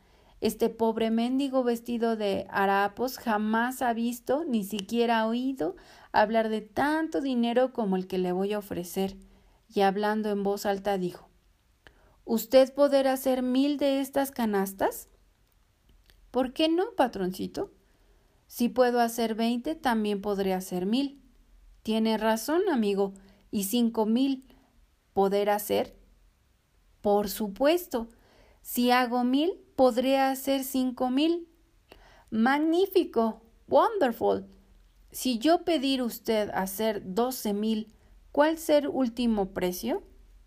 Este 0.41 0.69
pobre 0.69 1.09
mendigo 1.09 1.63
vestido 1.63 2.15
de 2.15 2.45
harapos 2.49 3.17
jamás 3.17 3.81
ha 3.81 3.93
visto, 3.93 4.45
ni 4.45 4.63
siquiera 4.63 5.21
ha 5.21 5.27
oído, 5.27 5.75
hablar 6.11 6.49
de 6.49 6.61
tanto 6.61 7.19
dinero 7.19 7.73
como 7.73 7.95
el 7.95 8.05
que 8.05 8.19
le 8.19 8.31
voy 8.31 8.53
a 8.53 8.59
ofrecer. 8.59 9.17
Y 9.73 9.81
hablando 9.81 10.29
en 10.29 10.43
voz 10.43 10.67
alta 10.67 10.97
dijo 10.99 11.27
¿Usted 12.25 12.71
podrá 12.73 13.13
hacer 13.13 13.41
mil 13.41 13.77
de 13.77 14.01
estas 14.01 14.29
canastas? 14.29 15.09
¿Por 16.29 16.53
qué 16.53 16.69
no, 16.69 16.91
patroncito? 16.95 17.71
Si 18.45 18.69
puedo 18.69 18.99
hacer 18.99 19.33
veinte, 19.33 19.73
también 19.73 20.21
podré 20.21 20.53
hacer 20.53 20.85
mil. 20.85 21.19
Tiene 21.81 22.19
razón, 22.19 22.61
amigo. 22.71 23.13
¿Y 23.51 23.63
cinco 23.63 24.05
mil 24.05 24.45
poder 25.13 25.49
hacer? 25.49 25.95
Por 27.01 27.29
supuesto. 27.29 28.09
Si 28.61 28.91
hago 28.91 29.23
mil, 29.23 29.59
podré 29.75 30.19
hacer 30.19 30.63
cinco 30.63 31.09
mil. 31.09 31.47
Magnífico. 32.29 33.41
Wonderful. 33.67 34.45
Si 35.11 35.39
yo 35.39 35.63
pedir 35.63 36.01
usted 36.01 36.49
hacer 36.53 37.01
doce 37.13 37.53
mil, 37.53 37.93
¿cuál 38.31 38.57
ser 38.57 38.87
último 38.87 39.53
precio? 39.53 40.03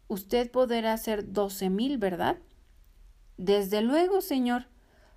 Usted 0.09 0.51
podrá 0.51 0.93
hacer 0.93 1.33
doce 1.33 1.71
mil, 1.71 1.99
¿verdad? 1.99 2.39
Desde 3.37 3.81
luego, 3.81 4.21
señor. 4.21 4.67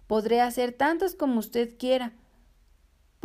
Podré 0.07 0.41
hacer 0.41 0.71
tantos 0.71 1.15
como 1.15 1.39
usted 1.39 1.77
quiera 1.77 2.13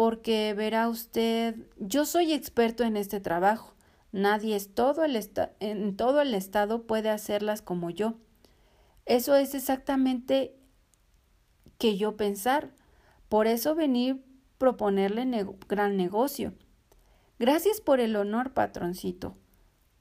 porque 0.00 0.54
verá 0.54 0.88
usted, 0.88 1.56
yo 1.76 2.06
soy 2.06 2.32
experto 2.32 2.84
en 2.84 2.96
este 2.96 3.20
trabajo. 3.20 3.74
Nadie 4.12 4.56
es 4.56 4.74
todo 4.74 5.04
el 5.04 5.18
en 5.60 5.96
todo 5.96 6.20
el 6.20 6.34
estado 6.34 6.86
puede 6.86 7.10
hacerlas 7.10 7.62
como 7.62 7.90
yo. 7.90 8.14
Eso 9.06 9.36
es 9.36 9.54
exactamente 9.54 10.56
que 11.78 11.96
yo 11.96 12.16
pensar. 12.16 12.72
Por 13.28 13.46
eso 13.46 13.74
venir 13.74 14.24
proponerle 14.58 15.26
gran 15.68 15.96
negocio. 15.96 16.52
Gracias 17.38 17.80
por 17.80 18.00
el 18.00 18.16
honor, 18.16 18.52
patroncito. 18.52 19.34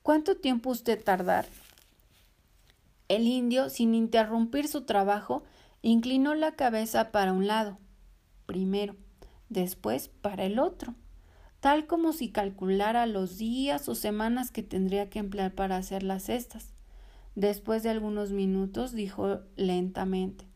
¿Cuánto 0.04 0.36
tiempo 0.36 0.72
usted 0.72 1.02
tardar? 1.02 1.46
El 3.08 3.28
indio, 3.28 3.70
sin 3.70 3.96
interrumpir 3.96 4.68
su 4.68 4.82
trabajo, 4.82 5.44
inclinó 5.82 6.36
la 6.36 6.56
cabeza 6.56 7.12
para 7.12 7.32
un 7.32 7.48
lado, 7.48 7.78
primero, 8.46 8.96
después 9.48 10.10
para 10.10 10.44
el 10.46 10.60
otro, 10.60 10.94
tal 11.60 11.88
como 11.88 12.14
si 12.14 12.30
calculara 12.30 13.06
los 13.06 13.38
días 13.38 13.90
o 13.90 13.96
semanas 13.96 14.52
que 14.52 14.64
tendría 14.64 15.10
que 15.10 15.20
emplear 15.20 15.54
para 15.54 15.78
hacer 15.78 16.04
las 16.04 16.24
cestas. 16.24 16.74
Después 17.36 17.84
de 17.84 17.90
algunos 17.90 18.32
minutos 18.32 18.94
dijo 18.94 19.40
lentamente 19.56 20.50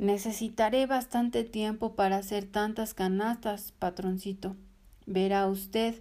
Necesitaré 0.00 0.86
bastante 0.86 1.44
tiempo 1.44 1.94
para 1.94 2.16
hacer 2.16 2.46
tantas 2.46 2.94
canastas, 2.94 3.72
patroncito. 3.72 4.56
Verá 5.04 5.46
usted, 5.46 5.94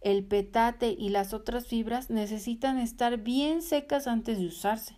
el 0.00 0.24
petate 0.24 0.96
y 0.98 1.10
las 1.10 1.34
otras 1.34 1.66
fibras 1.66 2.08
necesitan 2.08 2.78
estar 2.78 3.18
bien 3.18 3.60
secas 3.60 4.06
antes 4.06 4.38
de 4.38 4.46
usarse. 4.46 4.96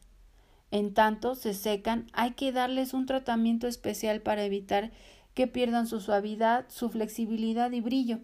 En 0.70 0.94
tanto 0.94 1.34
se 1.34 1.54
secan, 1.54 2.06
hay 2.12 2.34
que 2.34 2.52
darles 2.52 2.94
un 2.94 3.06
tratamiento 3.06 3.66
especial 3.66 4.20
para 4.20 4.44
evitar 4.44 4.92
que 5.36 5.46
pierdan 5.46 5.86
su 5.86 6.00
suavidad, 6.00 6.64
su 6.68 6.88
flexibilidad 6.88 7.70
y 7.72 7.82
brillo. 7.82 8.20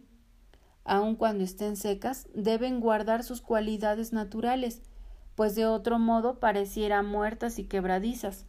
Aun 0.82 1.14
cuando 1.14 1.44
estén 1.44 1.76
secas, 1.76 2.26
deben 2.34 2.80
guardar 2.80 3.22
sus 3.22 3.42
cualidades 3.42 4.14
naturales, 4.14 4.80
pues 5.34 5.54
de 5.54 5.66
otro 5.66 5.98
modo 5.98 6.40
parecieran 6.40 7.04
muertas 7.04 7.58
y 7.58 7.64
quebradizas. 7.64 8.46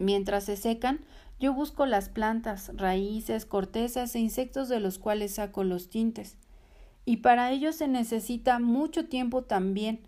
Mientras 0.00 0.46
se 0.46 0.56
secan, 0.56 1.04
yo 1.38 1.54
busco 1.54 1.86
las 1.86 2.08
plantas, 2.08 2.72
raíces, 2.74 3.46
cortezas 3.46 4.16
e 4.16 4.18
insectos 4.18 4.68
de 4.68 4.80
los 4.80 4.98
cuales 4.98 5.36
saco 5.36 5.62
los 5.62 5.90
tintes. 5.90 6.38
Y 7.04 7.18
para 7.18 7.52
ello 7.52 7.72
se 7.72 7.86
necesita 7.86 8.58
mucho 8.58 9.06
tiempo 9.06 9.44
también. 9.44 10.00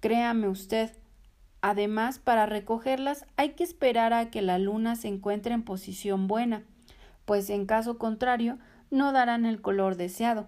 Créame 0.00 0.48
usted. 0.48 0.90
Además, 1.62 2.18
para 2.18 2.46
recogerlas 2.46 3.26
hay 3.36 3.50
que 3.50 3.64
esperar 3.64 4.12
a 4.12 4.30
que 4.30 4.42
la 4.42 4.58
luna 4.58 4.96
se 4.96 5.08
encuentre 5.08 5.52
en 5.52 5.62
posición 5.62 6.26
buena, 6.26 6.64
pues 7.24 7.50
en 7.50 7.66
caso 7.66 7.98
contrario 7.98 8.58
no 8.90 9.12
darán 9.12 9.44
el 9.44 9.60
color 9.60 9.96
deseado. 9.96 10.46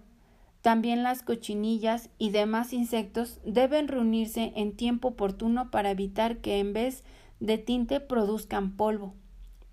También 0.63 1.03
las 1.03 1.23
cochinillas 1.23 2.09
y 2.19 2.31
demás 2.31 2.73
insectos 2.73 3.41
deben 3.45 3.89
reunirse 3.89 4.53
en 4.55 4.77
tiempo 4.77 5.09
oportuno 5.09 5.71
para 5.71 5.91
evitar 5.91 6.39
que 6.39 6.61
en 6.61 6.73
vez 6.73 7.05
de 7.41 7.59
tinte 7.59 7.99
produzcan 7.99 8.77
polvo. 8.77 9.15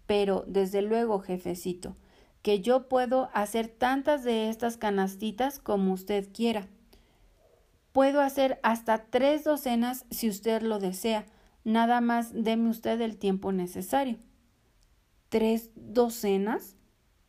Pero, 0.07 0.43
desde 0.47 0.81
luego, 0.81 1.19
jefecito, 1.19 1.95
que 2.41 2.61
yo 2.61 2.89
puedo 2.89 3.29
hacer 3.33 3.67
tantas 3.67 4.23
de 4.23 4.49
estas 4.49 4.77
canastitas 4.77 5.59
como 5.59 5.93
usted 5.93 6.27
quiera. 6.33 6.67
Puedo 7.99 8.21
hacer 8.21 8.61
hasta 8.63 9.07
tres 9.09 9.43
docenas 9.43 10.05
si 10.09 10.29
usted 10.29 10.61
lo 10.61 10.79
desea. 10.79 11.25
Nada 11.65 11.99
más 11.99 12.31
deme 12.31 12.69
usted 12.69 13.01
el 13.01 13.17
tiempo 13.17 13.51
necesario. 13.51 14.19
¿Tres 15.27 15.71
docenas? 15.75 16.77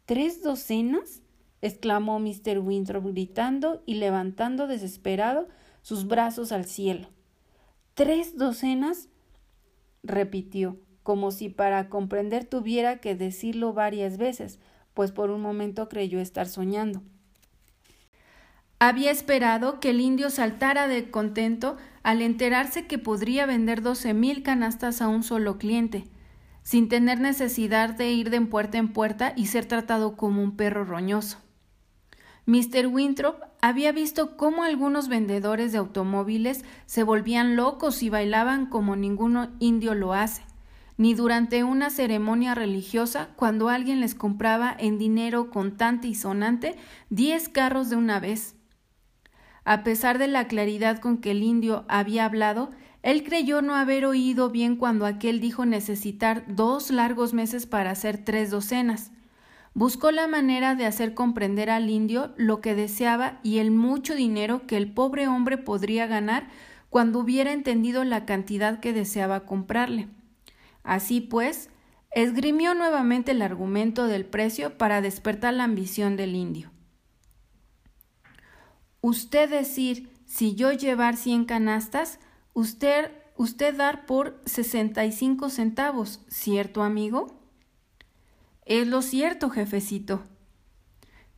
¿Tres 0.06 0.44
docenas? 0.44 1.22
exclamó 1.60 2.20
Mr. 2.20 2.60
Winthrop 2.60 3.04
gritando 3.08 3.82
y 3.84 3.94
levantando 3.94 4.68
desesperado 4.68 5.48
sus 5.82 6.06
brazos 6.06 6.52
al 6.52 6.66
cielo. 6.66 7.08
¿Tres 7.94 8.36
docenas? 8.36 9.08
repitió, 10.04 10.78
como 11.02 11.32
si 11.32 11.48
para 11.48 11.88
comprender 11.88 12.44
tuviera 12.44 13.00
que 13.00 13.16
decirlo 13.16 13.72
varias 13.72 14.18
veces, 14.18 14.60
pues 14.94 15.10
por 15.10 15.32
un 15.32 15.40
momento 15.40 15.88
creyó 15.88 16.20
estar 16.20 16.46
soñando. 16.46 17.02
Había 18.82 19.10
esperado 19.10 19.78
que 19.78 19.90
el 19.90 20.00
indio 20.00 20.30
saltara 20.30 20.88
de 20.88 21.10
contento 21.10 21.76
al 22.02 22.22
enterarse 22.22 22.86
que 22.86 22.96
podría 22.96 23.44
vender 23.44 23.82
doce 23.82 24.14
mil 24.14 24.42
canastas 24.42 25.02
a 25.02 25.08
un 25.08 25.22
solo 25.22 25.58
cliente, 25.58 26.06
sin 26.62 26.88
tener 26.88 27.20
necesidad 27.20 27.90
de 27.90 28.10
ir 28.10 28.30
de 28.30 28.40
puerta 28.40 28.78
en 28.78 28.88
puerta 28.88 29.34
y 29.36 29.48
ser 29.48 29.66
tratado 29.66 30.16
como 30.16 30.42
un 30.42 30.56
perro 30.56 30.86
roñoso. 30.86 31.36
Mr. 32.46 32.86
Winthrop 32.86 33.42
había 33.60 33.92
visto 33.92 34.38
cómo 34.38 34.62
algunos 34.62 35.08
vendedores 35.08 35.72
de 35.72 35.78
automóviles 35.78 36.64
se 36.86 37.02
volvían 37.02 37.56
locos 37.56 38.02
y 38.02 38.08
bailaban 38.08 38.64
como 38.64 38.96
ninguno 38.96 39.50
indio 39.58 39.94
lo 39.94 40.14
hace, 40.14 40.40
ni 40.96 41.12
durante 41.12 41.64
una 41.64 41.90
ceremonia 41.90 42.54
religiosa 42.54 43.28
cuando 43.36 43.68
alguien 43.68 44.00
les 44.00 44.14
compraba 44.14 44.74
en 44.78 44.96
dinero 44.96 45.50
contante 45.50 46.08
y 46.08 46.14
sonante 46.14 46.76
diez 47.10 47.50
carros 47.50 47.90
de 47.90 47.96
una 47.96 48.20
vez. 48.20 48.56
A 49.70 49.84
pesar 49.84 50.18
de 50.18 50.26
la 50.26 50.48
claridad 50.48 50.98
con 50.98 51.18
que 51.18 51.30
el 51.30 51.44
indio 51.44 51.84
había 51.86 52.24
hablado, 52.24 52.70
él 53.04 53.22
creyó 53.22 53.62
no 53.62 53.76
haber 53.76 54.04
oído 54.04 54.50
bien 54.50 54.74
cuando 54.74 55.06
aquel 55.06 55.38
dijo 55.38 55.64
necesitar 55.64 56.42
dos 56.48 56.90
largos 56.90 57.34
meses 57.34 57.66
para 57.66 57.92
hacer 57.92 58.18
tres 58.18 58.50
docenas. 58.50 59.12
Buscó 59.72 60.10
la 60.10 60.26
manera 60.26 60.74
de 60.74 60.86
hacer 60.86 61.14
comprender 61.14 61.70
al 61.70 61.88
indio 61.88 62.32
lo 62.36 62.60
que 62.60 62.74
deseaba 62.74 63.38
y 63.44 63.58
el 63.58 63.70
mucho 63.70 64.16
dinero 64.16 64.66
que 64.66 64.76
el 64.76 64.90
pobre 64.90 65.28
hombre 65.28 65.56
podría 65.56 66.08
ganar 66.08 66.48
cuando 66.88 67.20
hubiera 67.20 67.52
entendido 67.52 68.02
la 68.02 68.26
cantidad 68.26 68.80
que 68.80 68.92
deseaba 68.92 69.46
comprarle. 69.46 70.08
Así 70.82 71.20
pues, 71.20 71.70
esgrimió 72.10 72.74
nuevamente 72.74 73.30
el 73.30 73.40
argumento 73.40 74.08
del 74.08 74.24
precio 74.24 74.76
para 74.76 75.00
despertar 75.00 75.54
la 75.54 75.62
ambición 75.62 76.16
del 76.16 76.34
indio. 76.34 76.72
Usted 79.00 79.48
decir, 79.48 80.10
si 80.26 80.54
yo 80.54 80.72
llevar 80.72 81.16
cien 81.16 81.44
canastas, 81.44 82.18
usted, 82.52 83.10
usted 83.36 83.76
dar 83.76 84.06
por 84.06 84.40
sesenta 84.44 85.04
y 85.06 85.12
cinco 85.12 85.48
centavos, 85.48 86.20
¿cierto, 86.28 86.82
amigo? 86.82 87.40
Es 88.66 88.86
lo 88.86 89.02
cierto, 89.02 89.50
jefecito. 89.50 90.22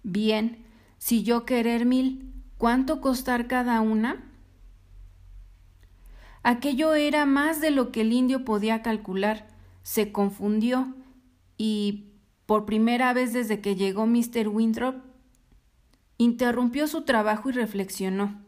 Bien, 0.03 0.66
si 0.98 1.22
yo 1.22 1.46
querer 1.46 1.87
mil, 1.87 2.33
¿cuánto 2.59 3.01
costar 3.01 3.46
cada 3.46 3.81
una? 3.81 4.29
Aquello 6.42 6.94
era 6.94 7.25
más 7.25 7.61
de 7.61 7.70
lo 7.70 7.92
que 7.92 8.01
el 8.01 8.12
indio 8.12 8.44
podía 8.44 8.83
calcular. 8.83 9.48
Se 9.85 10.11
confundió 10.11 10.94
y, 11.57 12.12
por 12.46 12.66
primera 12.66 13.12
vez 13.12 13.33
desde 13.33 13.61
que 13.61 13.77
llegó 13.77 14.07
Mr. 14.07 14.48
Winthrop, 14.48 14.96
interrumpió 16.18 16.87
su 16.87 17.03
trabajo 17.03 17.51
y 17.51 17.53
reflexionó. 17.53 18.40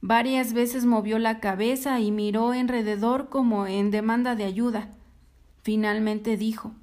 Varias 0.00 0.52
veces 0.52 0.84
movió 0.84 1.18
la 1.20 1.38
cabeza 1.38 2.00
y 2.00 2.10
miró 2.10 2.50
alrededor 2.50 3.28
como 3.28 3.66
en 3.66 3.92
demanda 3.92 4.34
de 4.34 4.44
ayuda. 4.44 4.88
Finalmente 5.62 6.36
dijo 6.36 6.74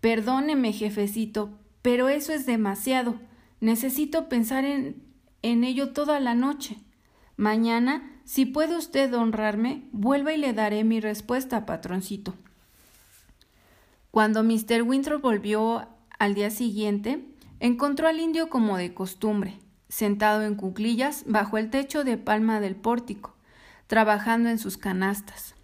Perdóneme, 0.00 0.72
jefecito, 0.72 1.58
pero 1.80 2.08
eso 2.08 2.32
es 2.32 2.44
demasiado. 2.44 3.14
Necesito 3.60 4.28
pensar 4.28 4.64
en, 4.64 5.02
en 5.42 5.64
ello 5.64 5.92
toda 5.92 6.20
la 6.20 6.34
noche. 6.34 6.76
Mañana, 7.36 8.20
si 8.24 8.44
puede 8.44 8.76
usted 8.76 9.14
honrarme, 9.14 9.88
vuelva 9.92 10.34
y 10.34 10.36
le 10.36 10.52
daré 10.52 10.84
mi 10.84 11.00
respuesta, 11.00 11.64
patroncito. 11.64 12.34
Cuando 14.10 14.42
Mr. 14.42 14.82
Winthrop 14.82 15.22
volvió 15.22 15.88
al 16.18 16.34
día 16.34 16.50
siguiente, 16.50 17.24
encontró 17.60 18.08
al 18.08 18.18
indio 18.18 18.48
como 18.48 18.76
de 18.76 18.92
costumbre, 18.92 19.60
sentado 19.88 20.42
en 20.42 20.56
cuclillas 20.56 21.24
bajo 21.26 21.58
el 21.58 21.70
techo 21.70 22.02
de 22.02 22.16
palma 22.16 22.58
del 22.60 22.74
pórtico, 22.74 23.36
trabajando 23.86 24.48
en 24.48 24.58
sus 24.58 24.76
canastas. 24.76 25.54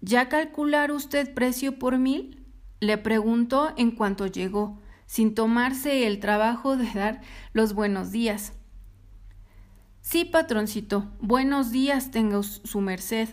¿Ya 0.00 0.28
calcular 0.28 0.92
usted 0.92 1.32
precio 1.32 1.78
por 1.78 1.98
mil? 1.98 2.44
le 2.80 2.98
preguntó 2.98 3.72
en 3.78 3.92
cuanto 3.92 4.26
llegó, 4.26 4.78
sin 5.06 5.34
tomarse 5.34 6.06
el 6.06 6.20
trabajo 6.20 6.76
de 6.76 6.90
dar 6.92 7.22
los 7.52 7.72
buenos 7.72 8.10
días. 8.10 8.52
Sí, 10.02 10.26
patroncito, 10.26 11.10
buenos 11.20 11.70
días 11.70 12.10
tenga 12.10 12.42
su 12.42 12.80
merced. 12.82 13.30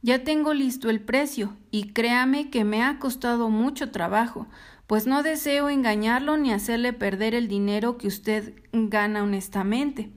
Ya 0.00 0.24
tengo 0.24 0.52
listo 0.52 0.90
el 0.90 1.00
precio, 1.00 1.56
y 1.70 1.92
créame 1.92 2.50
que 2.50 2.64
me 2.64 2.82
ha 2.82 2.98
costado 2.98 3.50
mucho 3.50 3.92
trabajo, 3.92 4.48
pues 4.92 5.06
no 5.06 5.22
deseo 5.22 5.70
engañarlo 5.70 6.36
ni 6.36 6.52
hacerle 6.52 6.92
perder 6.92 7.34
el 7.34 7.48
dinero 7.48 7.96
que 7.96 8.08
usted 8.08 8.52
gana 8.74 9.22
honestamente. 9.22 10.10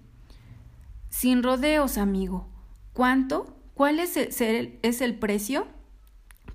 Sin 1.07 1.43
rodeos, 1.43 1.97
amigo. 1.97 2.49
¿Cuánto? 2.91 3.55
¿Cuál 3.73 4.01
es 4.01 4.17
el, 4.17 4.77
es 4.81 4.99
el 4.99 5.17
precio? 5.17 5.65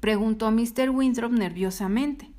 preguntó 0.01 0.51
Mr. 0.51 0.91
Winthrop 0.91 1.33
nerviosamente. 1.33 2.31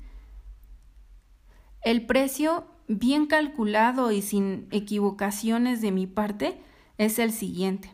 El 1.82 2.06
precio, 2.06 2.68
bien 2.86 3.26
calculado 3.26 4.12
y 4.12 4.22
sin 4.22 4.68
equivocaciones 4.70 5.80
de 5.80 5.90
mi 5.90 6.06
parte, 6.06 6.62
es 6.96 7.18
el 7.18 7.32
siguiente. 7.32 7.90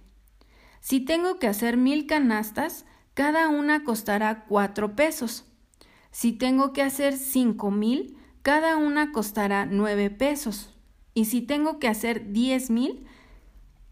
Si 0.81 1.01
tengo 1.01 1.39
que 1.39 1.47
hacer 1.47 1.79
mil 1.79 2.07
canastas, 2.07 2.85
cada 3.15 3.49
una 3.49 3.83
costará 3.83 4.45
cuatro 4.45 4.95
pesos. 4.95 5.48
Si 6.21 6.33
tengo 6.33 6.73
que 6.73 6.83
hacer 6.83 7.17
cinco 7.17 7.71
mil, 7.71 8.17
cada 8.43 8.77
una 8.77 9.13
costará 9.13 9.67
nueve 9.67 10.11
pesos. 10.11 10.75
y 11.15 11.27
si 11.27 11.43
tengo 11.43 11.79
que 11.79 11.87
hacer 11.87 12.33
diez 12.33 12.71
mil, 12.71 13.07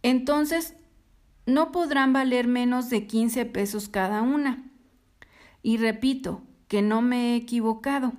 entonces 0.03 0.75
no 1.47 1.71
podrán 1.71 2.13
valer 2.13 2.49
menos 2.49 2.91
de 2.91 3.07
15 3.07 3.47
pesos 3.47 3.89
cada 3.89 4.23
una. 4.23 4.69
Y 5.63 5.77
repito, 5.77 6.43
que 6.67 6.83
no 6.83 7.01
me 7.01 7.35
he 7.35 7.37
equivocado. 7.37 8.13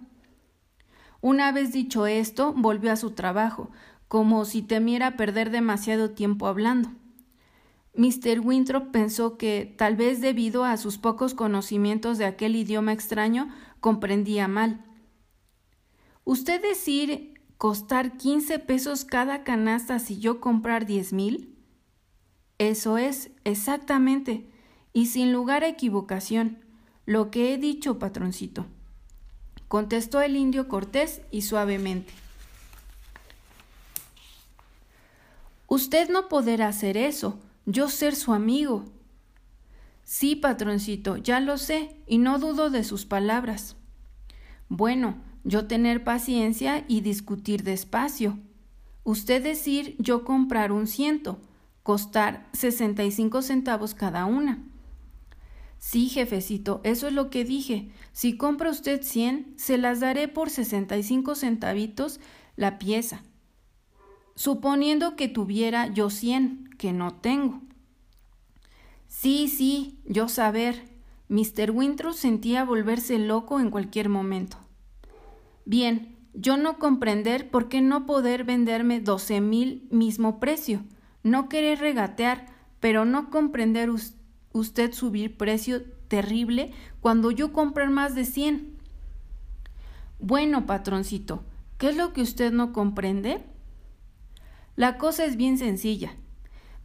Una 1.20 1.52
vez 1.52 1.74
dicho 1.74 2.08
esto, 2.08 2.54
volvió 2.54 2.94
a 2.94 2.96
su 2.96 3.12
trabajo, 3.12 3.72
como 4.08 4.46
si 4.46 4.62
temiera 4.62 5.18
perder 5.18 5.50
demasiado 5.50 6.12
tiempo 6.12 6.48
hablando. 6.48 6.92
Mr. 7.98 8.42
Winthrop 8.42 8.92
pensó 8.92 9.38
que, 9.38 9.74
tal 9.78 9.96
vez 9.96 10.22
debido 10.22 10.64
a 10.64 10.78
sus 10.78 11.00
pocos 11.00 11.34
conocimientos 11.34 12.20
de 12.20 12.26
aquel 12.26 12.56
idioma 12.56 12.94
extraño, 12.94 13.50
comprendía 13.80 14.48
mal. 14.48 14.86
¿Usted 16.24 16.62
decir 16.62 17.42
costar 17.58 18.18
quince 18.18 18.60
pesos 18.60 19.04
cada 19.04 19.44
canasta 19.44 19.98
si 19.98 20.20
yo 20.20 20.40
comprar 20.40 20.86
diez 20.86 21.12
mil? 21.12 21.58
Eso 22.60 23.00
es, 23.00 23.32
exactamente, 23.46 24.48
y 24.94 25.08
sin 25.08 25.34
lugar 25.34 25.64
a 25.64 25.68
equivocación, 25.68 26.64
lo 27.08 27.32
que 27.32 27.54
he 27.54 27.58
dicho, 27.58 27.98
patroncito, 27.98 28.68
contestó 29.68 30.22
el 30.22 30.36
indio 30.36 30.68
cortés 30.68 31.22
y 31.32 31.42
suavemente. 31.42 32.14
Usted 35.68 36.10
no 36.10 36.28
podrá 36.28 36.68
hacer 36.68 36.96
eso, 36.96 37.40
yo 37.68 37.90
ser 37.90 38.16
su 38.16 38.34
amigo. 38.34 38.86
Sí, 40.04 40.38
patroncito, 40.38 41.18
ya 41.18 41.42
lo 41.42 41.58
sé, 41.58 41.98
y 42.08 42.18
no 42.18 42.40
dudo 42.40 42.70
de 42.70 42.86
sus 42.86 43.06
palabras. 43.06 43.76
Bueno, 44.70 45.18
yo 45.44 45.68
tener 45.68 46.06
paciencia 46.06 46.86
y 46.88 47.02
discutir 47.02 47.64
despacio. 47.64 48.40
Usted 49.04 49.44
decir 49.44 49.98
yo 50.00 50.24
comprar 50.24 50.72
un 50.72 50.88
ciento, 50.88 51.40
costar 51.84 52.48
65 52.54 53.42
centavos 53.42 53.94
cada 53.94 54.26
una. 54.26 54.64
Sí, 55.78 56.08
jefecito, 56.08 56.80
eso 56.86 57.08
es 57.08 57.14
lo 57.14 57.30
que 57.30 57.44
dije. 57.44 57.92
Si 58.14 58.38
compra 58.38 58.70
usted 58.70 59.04
100, 59.04 59.56
se 59.58 59.78
las 59.78 60.00
daré 60.00 60.30
por 60.30 60.50
65 60.50 61.36
centavitos 61.36 62.22
la 62.56 62.80
pieza. 62.80 63.24
Suponiendo 64.38 65.18
que 65.18 65.28
tuviera 65.28 65.88
yo 65.88 66.10
100, 66.10 66.70
que 66.78 66.94
no 66.94 67.16
tengo. 67.16 67.60
Sí, 69.08 69.50
sí, 69.50 70.00
yo 70.06 70.30
saber. 70.30 70.88
Mr. 71.28 71.72
Winthrop 71.72 72.14
sentía 72.14 72.64
volverse 72.64 73.20
loco 73.20 73.60
en 73.60 73.70
cualquier 73.70 74.08
momento. 74.08 74.56
Bien, 75.66 76.16
yo 76.34 76.56
no 76.56 76.80
comprender 76.80 77.50
por 77.52 77.68
qué 77.68 77.82
no 77.82 78.06
poder 78.06 78.46
venderme 78.46 79.02
doce 79.02 79.42
mil 79.42 79.90
mismo 79.92 80.40
precio 80.40 80.86
no 81.28 81.50
querer 81.50 81.80
regatear, 81.80 82.46
pero 82.80 83.06
no 83.06 83.30
comprender 83.30 83.90
usted 84.54 84.94
subir 84.94 85.38
precio 85.38 85.84
terrible 86.08 86.72
cuando 87.02 87.32
yo 87.32 87.52
comprar 87.52 87.90
más 87.90 88.16
de 88.16 88.26
cien. 88.26 88.78
Bueno, 90.20 90.66
patroncito, 90.66 91.44
¿qué 91.78 91.90
es 91.90 91.98
lo 91.98 92.14
que 92.14 92.22
usted 92.22 92.52
no 92.52 92.72
comprende? 92.72 93.44
La 94.78 95.00
cosa 95.00 95.26
es 95.26 95.38
bien 95.38 95.58
sencilla. 95.58 96.16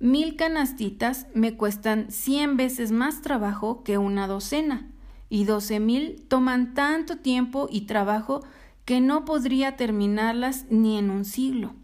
Mil 0.00 0.34
canastitas 0.36 1.26
me 1.34 1.58
cuestan 1.58 2.10
cien 2.10 2.56
veces 2.56 2.90
más 2.90 3.20
trabajo 3.20 3.84
que 3.84 3.98
una 3.98 4.26
docena, 4.26 4.90
y 5.28 5.44
doce 5.44 5.78
mil 5.78 6.24
toman 6.26 6.72
tanto 6.72 7.18
tiempo 7.18 7.68
y 7.70 7.82
trabajo 7.82 8.42
que 8.86 9.02
no 9.02 9.26
podría 9.26 9.76
terminarlas 9.76 10.64
ni 10.70 10.96
en 10.96 11.10
un 11.10 11.26
siglo. 11.26 11.74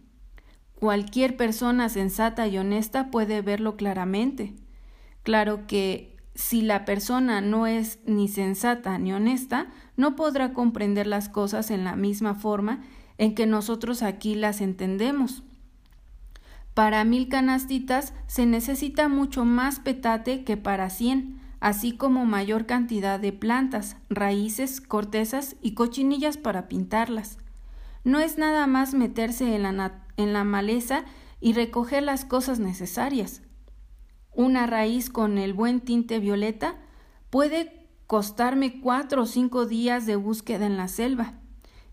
Cualquier 0.76 1.36
persona 1.36 1.90
sensata 1.90 2.48
y 2.48 2.56
honesta 2.56 3.10
puede 3.10 3.42
verlo 3.42 3.76
claramente. 3.76 4.54
Claro 5.24 5.66
que 5.66 6.16
si 6.34 6.62
la 6.62 6.86
persona 6.86 7.42
no 7.42 7.66
es 7.66 7.98
ni 8.06 8.28
sensata 8.28 8.96
ni 8.98 9.12
honesta, 9.12 9.66
no 9.96 10.16
podrá 10.16 10.54
comprender 10.54 11.06
las 11.06 11.28
cosas 11.28 11.70
en 11.70 11.84
la 11.84 11.96
misma 11.96 12.34
forma 12.34 12.82
en 13.18 13.34
que 13.34 13.46
nosotros 13.46 14.02
aquí 14.02 14.34
las 14.34 14.62
entendemos. 14.62 15.42
Para 16.78 17.02
mil 17.02 17.28
canastitas 17.28 18.14
se 18.28 18.46
necesita 18.46 19.08
mucho 19.08 19.44
más 19.44 19.80
petate 19.80 20.44
que 20.44 20.56
para 20.56 20.90
cien, 20.90 21.40
así 21.58 21.96
como 21.96 22.24
mayor 22.24 22.66
cantidad 22.66 23.18
de 23.18 23.32
plantas, 23.32 23.96
raíces, 24.08 24.80
cortezas 24.80 25.56
y 25.60 25.74
cochinillas 25.74 26.36
para 26.36 26.68
pintarlas. 26.68 27.38
No 28.04 28.20
es 28.20 28.38
nada 28.38 28.68
más 28.68 28.94
meterse 28.94 29.56
en 29.56 30.32
la 30.32 30.44
maleza 30.44 31.04
y 31.40 31.52
recoger 31.52 32.04
las 32.04 32.24
cosas 32.24 32.60
necesarias. 32.60 33.42
Una 34.32 34.68
raíz 34.68 35.10
con 35.10 35.36
el 35.36 35.54
buen 35.54 35.80
tinte 35.80 36.20
violeta 36.20 36.76
puede 37.28 37.88
costarme 38.06 38.80
cuatro 38.80 39.22
o 39.22 39.26
cinco 39.26 39.66
días 39.66 40.06
de 40.06 40.14
búsqueda 40.14 40.66
en 40.66 40.76
la 40.76 40.86
selva, 40.86 41.40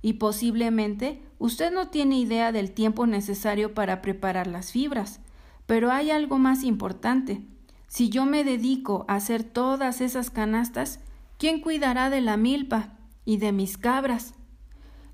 y 0.03 0.13
posiblemente 0.13 1.23
usted 1.45 1.71
no 1.71 1.89
tiene 1.89 2.19
idea 2.19 2.51
del 2.51 2.71
tiempo 2.71 3.05
necesario 3.05 3.73
para 3.73 4.01
preparar 4.01 4.47
las 4.47 4.71
fibras. 4.71 5.19
Pero 5.65 5.91
hay 5.91 6.11
algo 6.11 6.37
más 6.37 6.63
importante. 6.63 7.41
Si 7.87 8.09
yo 8.09 8.25
me 8.25 8.43
dedico 8.43 9.05
a 9.07 9.15
hacer 9.15 9.43
todas 9.43 10.01
esas 10.01 10.29
canastas, 10.29 10.99
¿quién 11.37 11.61
cuidará 11.61 12.09
de 12.09 12.21
la 12.21 12.35
milpa 12.35 12.97
y 13.25 13.37
de 13.37 13.51
mis 13.51 13.77
cabras? 13.77 14.33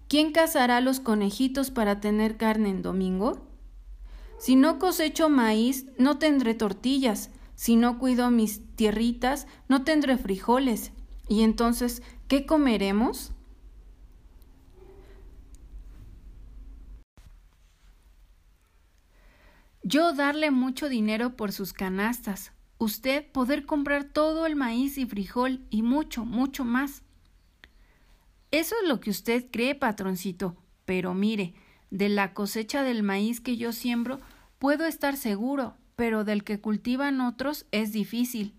¿Quién 0.08 0.32
cazará 0.32 0.82
los 0.82 1.00
conejitos 1.00 1.70
para 1.70 2.00
tener 2.00 2.38
carne 2.38 2.70
en 2.70 2.82
domingo? 2.82 3.48
Si 4.40 4.56
no 4.56 4.80
cosecho 4.80 5.30
maíz, 5.30 5.86
no 5.98 6.18
tendré 6.18 6.54
tortillas. 6.54 7.30
Si 7.56 7.76
no 7.76 8.00
cuido 8.00 8.32
mis 8.32 8.76
tierritas, 8.76 9.48
no 9.68 9.84
tendré 9.84 10.18
frijoles. 10.18 10.92
¿Y 11.28 11.44
entonces 11.44 12.02
qué 12.28 12.46
comeremos? 12.46 13.34
Yo 19.84 20.14
darle 20.14 20.52
mucho 20.52 20.90
dinero 20.90 21.36
por 21.36 21.52
sus 21.52 21.74
canastas, 21.74 22.52
usted 22.78 23.26
poder 23.32 23.66
comprar 23.66 24.04
todo 24.04 24.46
el 24.46 24.56
maíz 24.56 25.00
y 25.00 25.08
frijol 25.08 25.66
y 25.72 25.82
mucho, 25.82 26.24
mucho 26.24 26.66
más. 26.66 27.02
Eso 28.52 28.76
es 28.82 28.88
lo 28.88 29.00
que 29.00 29.10
usted 29.10 29.48
cree, 29.52 29.74
patroncito. 29.74 30.56
Pero 30.86 31.16
mire, 31.16 31.56
de 31.90 32.10
la 32.10 32.34
cosecha 32.34 32.84
del 32.84 33.02
maíz 33.02 33.42
que 33.42 33.58
yo 33.58 33.72
siembro 33.72 34.20
puedo 34.60 34.86
estar 34.86 35.18
seguro, 35.18 35.76
pero 35.96 36.24
del 36.24 36.44
que 36.44 36.60
cultivan 36.60 37.20
otros 37.20 37.66
es 37.72 37.92
difícil. 37.92 38.54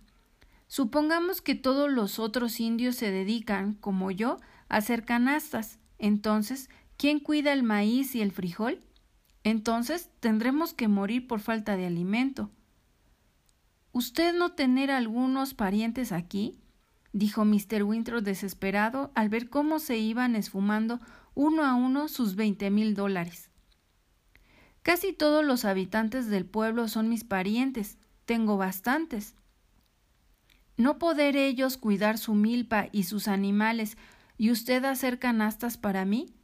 Supongamos 0.66 1.40
que 1.40 1.54
todos 1.54 1.90
los 1.90 2.18
otros 2.18 2.58
indios 2.58 2.96
se 2.96 3.10
dedican, 3.10 3.74
como 3.74 4.10
yo, 4.10 4.38
a 4.68 4.78
hacer 4.78 5.04
canastas. 5.04 5.78
Entonces, 5.98 6.68
¿quién 6.96 7.20
cuida 7.20 7.52
el 7.52 7.62
maíz 7.62 8.14
y 8.14 8.22
el 8.22 8.32
frijol? 8.32 8.80
Entonces 9.44 10.10
tendremos 10.20 10.74
que 10.74 10.88
morir 10.88 11.26
por 11.26 11.40
falta 11.40 11.76
de 11.76 11.86
alimento. 11.86 12.50
¿Usted 13.92 14.34
no 14.34 14.52
tener 14.52 14.90
algunos 14.90 15.54
parientes 15.54 16.12
aquí? 16.12 16.58
dijo 17.12 17.44
Mr. 17.44 17.82
Winthrop 17.82 18.22
desesperado 18.22 19.12
al 19.14 19.28
ver 19.28 19.50
cómo 19.50 19.78
se 19.78 19.98
iban 19.98 20.34
esfumando 20.34 21.00
uno 21.34 21.64
a 21.64 21.74
uno 21.74 22.08
sus 22.08 22.36
veinte 22.36 22.70
mil 22.70 22.94
dólares. 22.94 23.50
Casi 24.82 25.12
todos 25.12 25.44
los 25.44 25.64
habitantes 25.64 26.28
del 26.28 26.46
pueblo 26.46 26.88
son 26.88 27.08
mis 27.08 27.22
parientes, 27.22 27.98
tengo 28.24 28.56
bastantes. 28.56 29.36
¿No 30.76 30.98
poder 30.98 31.36
ellos 31.36 31.76
cuidar 31.76 32.18
su 32.18 32.34
milpa 32.34 32.88
y 32.92 33.04
sus 33.04 33.28
animales 33.28 33.96
y 34.38 34.50
usted 34.50 34.84
hacer 34.84 35.18
canastas 35.18 35.76
para 35.76 36.04
mí? 36.04 36.34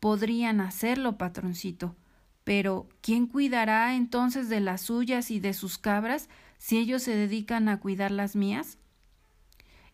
Podrían 0.00 0.60
hacerlo, 0.60 1.18
patroncito, 1.18 1.96
pero 2.44 2.86
¿quién 3.00 3.26
cuidará 3.26 3.94
entonces 3.94 4.48
de 4.48 4.60
las 4.60 4.82
suyas 4.82 5.30
y 5.30 5.40
de 5.40 5.54
sus 5.54 5.78
cabras 5.78 6.28
si 6.58 6.78
ellos 6.78 7.02
se 7.02 7.16
dedican 7.16 7.68
a 7.68 7.80
cuidar 7.80 8.10
las 8.10 8.36
mías? 8.36 8.78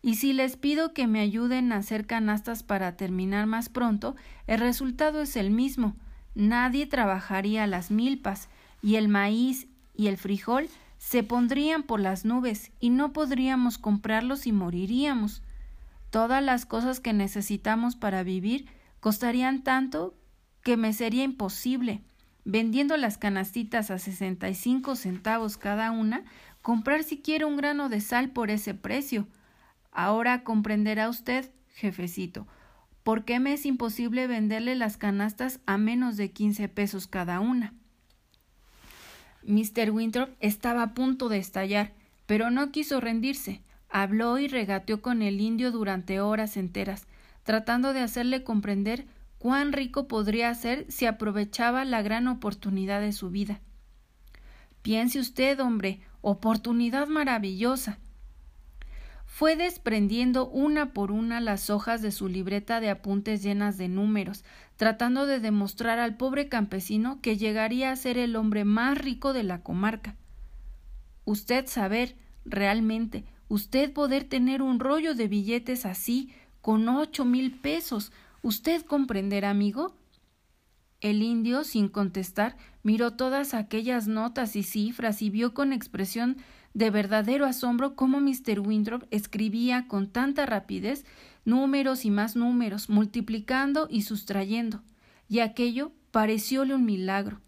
Y 0.01 0.15
si 0.15 0.33
les 0.33 0.57
pido 0.57 0.93
que 0.93 1.07
me 1.07 1.21
ayuden 1.21 1.71
a 1.71 1.77
hacer 1.77 2.05
canastas 2.05 2.63
para 2.63 2.97
terminar 2.97 3.45
más 3.45 3.69
pronto, 3.69 4.15
el 4.47 4.59
resultado 4.59 5.21
es 5.21 5.35
el 5.35 5.51
mismo. 5.51 5.95
Nadie 6.35 6.87
trabajaría 6.87 7.67
las 7.67 7.91
milpas, 7.91 8.49
y 8.81 8.95
el 8.95 9.09
maíz 9.09 9.67
y 9.95 10.07
el 10.07 10.17
frijol 10.17 10.67
se 10.97 11.23
pondrían 11.23 11.83
por 11.83 11.99
las 11.99 12.25
nubes, 12.25 12.71
y 12.79 12.89
no 12.89 13.13
podríamos 13.13 13.77
comprarlos 13.77 14.47
y 14.47 14.51
moriríamos. 14.51 15.43
Todas 16.09 16.43
las 16.43 16.65
cosas 16.65 16.99
que 16.99 17.13
necesitamos 17.13 17.95
para 17.95 18.23
vivir 18.23 18.67
costarían 18.99 19.63
tanto 19.63 20.15
que 20.63 20.77
me 20.77 20.93
sería 20.93 21.23
imposible, 21.23 22.01
vendiendo 22.45 22.97
las 22.97 23.17
canastitas 23.17 23.91
a 23.91 23.99
sesenta 23.99 24.49
y 24.49 24.55
cinco 24.55 24.95
centavos 24.95 25.57
cada 25.57 25.91
una, 25.91 26.23
comprar 26.61 27.03
siquiera 27.03 27.47
un 27.47 27.57
grano 27.57 27.89
de 27.89 28.01
sal 28.01 28.29
por 28.29 28.49
ese 28.49 28.73
precio. 28.73 29.27
Ahora 29.91 30.43
comprenderá 30.43 31.09
usted, 31.09 31.51
jefecito, 31.75 32.47
¿por 33.03 33.25
qué 33.25 33.39
me 33.39 33.53
es 33.53 33.65
imposible 33.65 34.27
venderle 34.27 34.75
las 34.75 34.97
canastas 34.97 35.59
a 35.65 35.77
menos 35.77 36.17
de 36.17 36.31
quince 36.31 36.67
pesos 36.69 37.07
cada 37.07 37.39
una? 37.39 37.73
Mr. 39.43 39.89
Winthrop 39.91 40.29
estaba 40.39 40.83
a 40.83 40.93
punto 40.93 41.29
de 41.29 41.39
estallar, 41.39 41.93
pero 42.25 42.51
no 42.51 42.71
quiso 42.71 43.01
rendirse. 43.01 43.61
Habló 43.89 44.37
y 44.39 44.47
regateó 44.47 45.01
con 45.01 45.21
el 45.21 45.41
indio 45.41 45.71
durante 45.71 46.21
horas 46.21 46.55
enteras, 46.57 47.07
tratando 47.43 47.91
de 47.91 48.01
hacerle 48.01 48.43
comprender 48.43 49.05
cuán 49.41 49.73
rico 49.73 50.07
podría 50.07 50.53
ser 50.53 50.85
si 50.91 51.07
aprovechaba 51.07 51.83
la 51.83 52.03
gran 52.03 52.27
oportunidad 52.27 53.01
de 53.01 53.11
su 53.11 53.31
vida. 53.31 53.59
Piense 54.83 55.19
usted, 55.19 55.59
hombre, 55.59 55.99
oportunidad 56.21 57.07
maravillosa. 57.07 57.97
Fue 59.25 59.55
desprendiendo 59.55 60.47
una 60.47 60.93
por 60.93 61.11
una 61.11 61.41
las 61.41 61.71
hojas 61.71 62.03
de 62.03 62.11
su 62.11 62.27
libreta 62.27 62.79
de 62.81 62.91
apuntes 62.91 63.41
llenas 63.41 63.79
de 63.79 63.87
números, 63.87 64.45
tratando 64.75 65.25
de 65.25 65.39
demostrar 65.39 65.97
al 65.97 66.17
pobre 66.17 66.47
campesino 66.47 67.19
que 67.19 67.35
llegaría 67.35 67.91
a 67.91 67.95
ser 67.95 68.19
el 68.19 68.35
hombre 68.35 68.63
más 68.63 68.95
rico 68.99 69.33
de 69.33 69.41
la 69.41 69.63
comarca. 69.63 70.17
Usted 71.25 71.65
saber, 71.65 72.15
realmente, 72.45 73.25
usted 73.47 73.91
poder 73.91 74.23
tener 74.23 74.61
un 74.61 74.79
rollo 74.79 75.15
de 75.15 75.27
billetes 75.27 75.87
así, 75.87 76.31
con 76.61 76.87
ocho 76.89 77.25
mil 77.25 77.59
pesos. 77.59 78.11
¿Usted 78.43 78.81
comprenderá, 78.81 79.51
amigo? 79.51 79.95
El 80.99 81.21
indio, 81.21 81.63
sin 81.63 81.89
contestar, 81.89 82.57
miró 82.81 83.11
todas 83.11 83.53
aquellas 83.53 84.07
notas 84.07 84.55
y 84.55 84.63
cifras 84.63 85.21
y 85.21 85.29
vio 85.29 85.53
con 85.53 85.73
expresión 85.73 86.37
de 86.73 86.89
verdadero 86.89 87.45
asombro 87.45 87.95
cómo 87.95 88.19
Mr. 88.19 88.59
Winthrop 88.59 89.03
escribía 89.11 89.87
con 89.87 90.09
tanta 90.09 90.47
rapidez 90.47 91.05
números 91.45 92.03
y 92.03 92.09
más 92.09 92.35
números, 92.35 92.89
multiplicando 92.89 93.87
y 93.89 94.03
sustrayendo, 94.03 94.81
y 95.27 95.39
aquello 95.39 95.91
parecióle 96.09 96.73
un 96.73 96.85
milagro. 96.85 97.41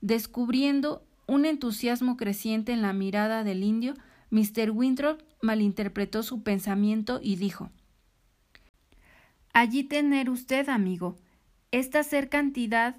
Descubriendo 0.00 1.04
un 1.26 1.44
entusiasmo 1.44 2.16
creciente 2.16 2.72
en 2.72 2.82
la 2.82 2.92
mirada 2.92 3.42
del 3.42 3.64
indio, 3.64 3.94
Mr. 4.30 4.70
Winthrop 4.70 5.22
malinterpretó 5.42 6.22
su 6.22 6.42
pensamiento 6.44 7.18
y 7.20 7.34
dijo 7.34 7.70
Allí 9.52 9.84
tener 9.84 10.30
usted, 10.30 10.68
amigo, 10.68 11.16
esta 11.72 12.02
ser 12.02 12.28
cantidad, 12.28 12.96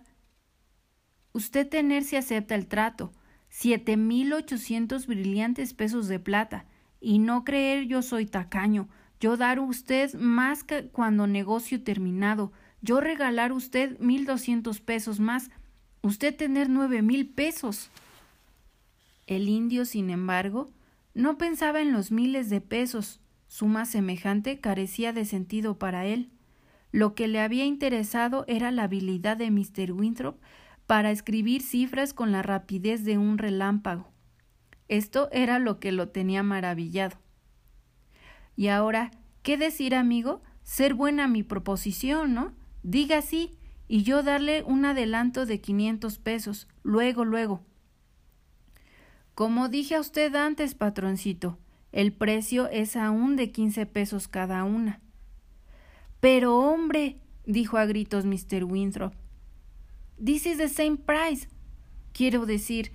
usted 1.33 1.67
tener 1.67 2.03
si 2.03 2.17
acepta 2.17 2.55
el 2.55 2.67
trato, 2.67 3.13
siete 3.49 3.97
mil 3.97 4.33
ochocientos 4.33 5.07
brillantes 5.07 5.73
pesos 5.73 6.07
de 6.07 6.19
plata, 6.19 6.65
y 6.99 7.19
no 7.19 7.43
creer 7.43 7.85
yo 7.85 8.01
soy 8.01 8.25
tacaño, 8.25 8.89
yo 9.19 9.37
dar 9.37 9.59
usted 9.59 10.13
más 10.15 10.63
que 10.63 10.87
cuando 10.89 11.25
negocio 11.25 11.83
terminado, 11.83 12.51
yo 12.81 12.99
regalar 12.99 13.53
usted 13.53 13.97
mil 13.99 14.25
doscientos 14.25 14.81
pesos 14.81 15.19
más, 15.19 15.51
usted 16.01 16.35
tener 16.35 16.69
nueve 16.69 17.01
mil 17.01 17.29
pesos. 17.29 17.89
El 19.25 19.47
indio, 19.47 19.85
sin 19.85 20.09
embargo, 20.09 20.69
no 21.13 21.37
pensaba 21.37 21.81
en 21.81 21.93
los 21.93 22.11
miles 22.11 22.49
de 22.49 22.59
pesos, 22.59 23.19
suma 23.47 23.85
semejante 23.85 24.59
carecía 24.59 25.13
de 25.13 25.25
sentido 25.25 25.77
para 25.77 26.05
él. 26.05 26.29
Lo 26.91 27.15
que 27.15 27.27
le 27.27 27.39
había 27.39 27.65
interesado 27.65 28.43
era 28.47 28.71
la 28.71 28.83
habilidad 28.83 29.37
de 29.37 29.49
Mr. 29.49 29.93
Winthrop 29.93 30.41
para 30.87 31.11
escribir 31.11 31.61
cifras 31.61 32.13
con 32.13 32.31
la 32.31 32.41
rapidez 32.41 33.05
de 33.05 33.17
un 33.17 33.37
relámpago. 33.37 34.11
Esto 34.89 35.29
era 35.31 35.57
lo 35.57 35.79
que 35.79 35.93
lo 35.93 36.09
tenía 36.09 36.43
maravillado. 36.43 37.17
Y 38.57 38.67
ahora, 38.67 39.11
¿qué 39.41 39.57
decir, 39.57 39.95
amigo? 39.95 40.41
Ser 40.63 40.93
buena 40.93 41.27
mi 41.27 41.43
proposición, 41.43 42.33
¿no? 42.33 42.53
Diga 42.83 43.21
sí, 43.21 43.57
y 43.87 44.03
yo 44.03 44.21
darle 44.21 44.63
un 44.63 44.83
adelanto 44.85 45.45
de 45.45 45.61
quinientos 45.61 46.17
pesos, 46.19 46.67
luego, 46.83 47.23
luego. 47.23 47.61
Como 49.33 49.69
dije 49.69 49.95
a 49.95 50.01
usted 50.01 50.35
antes, 50.35 50.75
patroncito, 50.75 51.57
el 51.91 52.11
precio 52.11 52.69
es 52.69 52.95
aún 52.95 53.35
de 53.35 53.51
quince 53.51 53.85
pesos 53.85 54.27
cada 54.27 54.63
una. 54.63 54.99
Pero 56.21 56.55
hombre, 56.55 57.17
dijo 57.45 57.77
a 57.77 57.85
gritos 57.85 58.25
Mr. 58.25 58.63
Winthrop, 58.63 59.13
this 60.23 60.45
is 60.45 60.59
the 60.59 60.69
same 60.69 60.97
price. 60.97 61.49
Quiero 62.13 62.45
decir, 62.45 62.91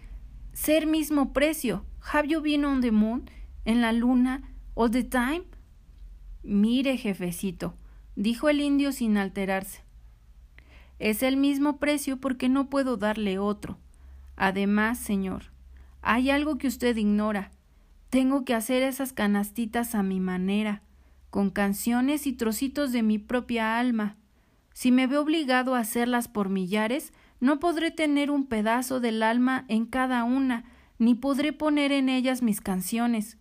ser 0.52 0.86
mismo 0.86 1.32
precio. 1.32 1.84
Have 2.12 2.28
you 2.28 2.40
been 2.40 2.64
on 2.64 2.80
the 2.80 2.92
moon? 2.92 3.28
¿En 3.64 3.80
la 3.80 3.92
luna? 3.92 4.54
All 4.74 4.92
the 4.92 5.02
time? 5.02 5.42
Mire, 6.44 6.96
jefecito, 6.96 7.74
dijo 8.14 8.48
el 8.48 8.60
indio 8.60 8.92
sin 8.92 9.16
alterarse. 9.16 9.82
Es 11.00 11.24
el 11.24 11.36
mismo 11.36 11.78
precio 11.80 12.18
porque 12.20 12.48
no 12.48 12.70
puedo 12.70 12.96
darle 12.96 13.40
otro. 13.40 13.76
Además, 14.36 15.00
señor, 15.00 15.50
hay 16.00 16.30
algo 16.30 16.58
que 16.58 16.68
usted 16.68 16.96
ignora. 16.96 17.50
Tengo 18.08 18.44
que 18.44 18.54
hacer 18.54 18.84
esas 18.84 19.12
canastitas 19.12 19.96
a 19.96 20.04
mi 20.04 20.20
manera 20.20 20.85
con 21.36 21.50
canciones 21.50 22.26
y 22.26 22.32
trocitos 22.32 22.92
de 22.92 23.02
mi 23.02 23.18
propia 23.18 23.78
alma. 23.78 24.16
Si 24.72 24.90
me 24.90 25.06
veo 25.06 25.20
obligado 25.20 25.74
a 25.74 25.80
hacerlas 25.80 26.28
por 26.28 26.48
millares, 26.48 27.12
no 27.40 27.58
podré 27.60 27.90
tener 27.90 28.30
un 28.30 28.46
pedazo 28.46 29.00
del 29.00 29.22
alma 29.22 29.66
en 29.68 29.84
cada 29.84 30.24
una, 30.24 30.64
ni 30.98 31.14
podré 31.14 31.52
poner 31.52 31.92
en 31.92 32.08
ellas 32.08 32.40
mis 32.40 32.62
canciones. 32.62 33.36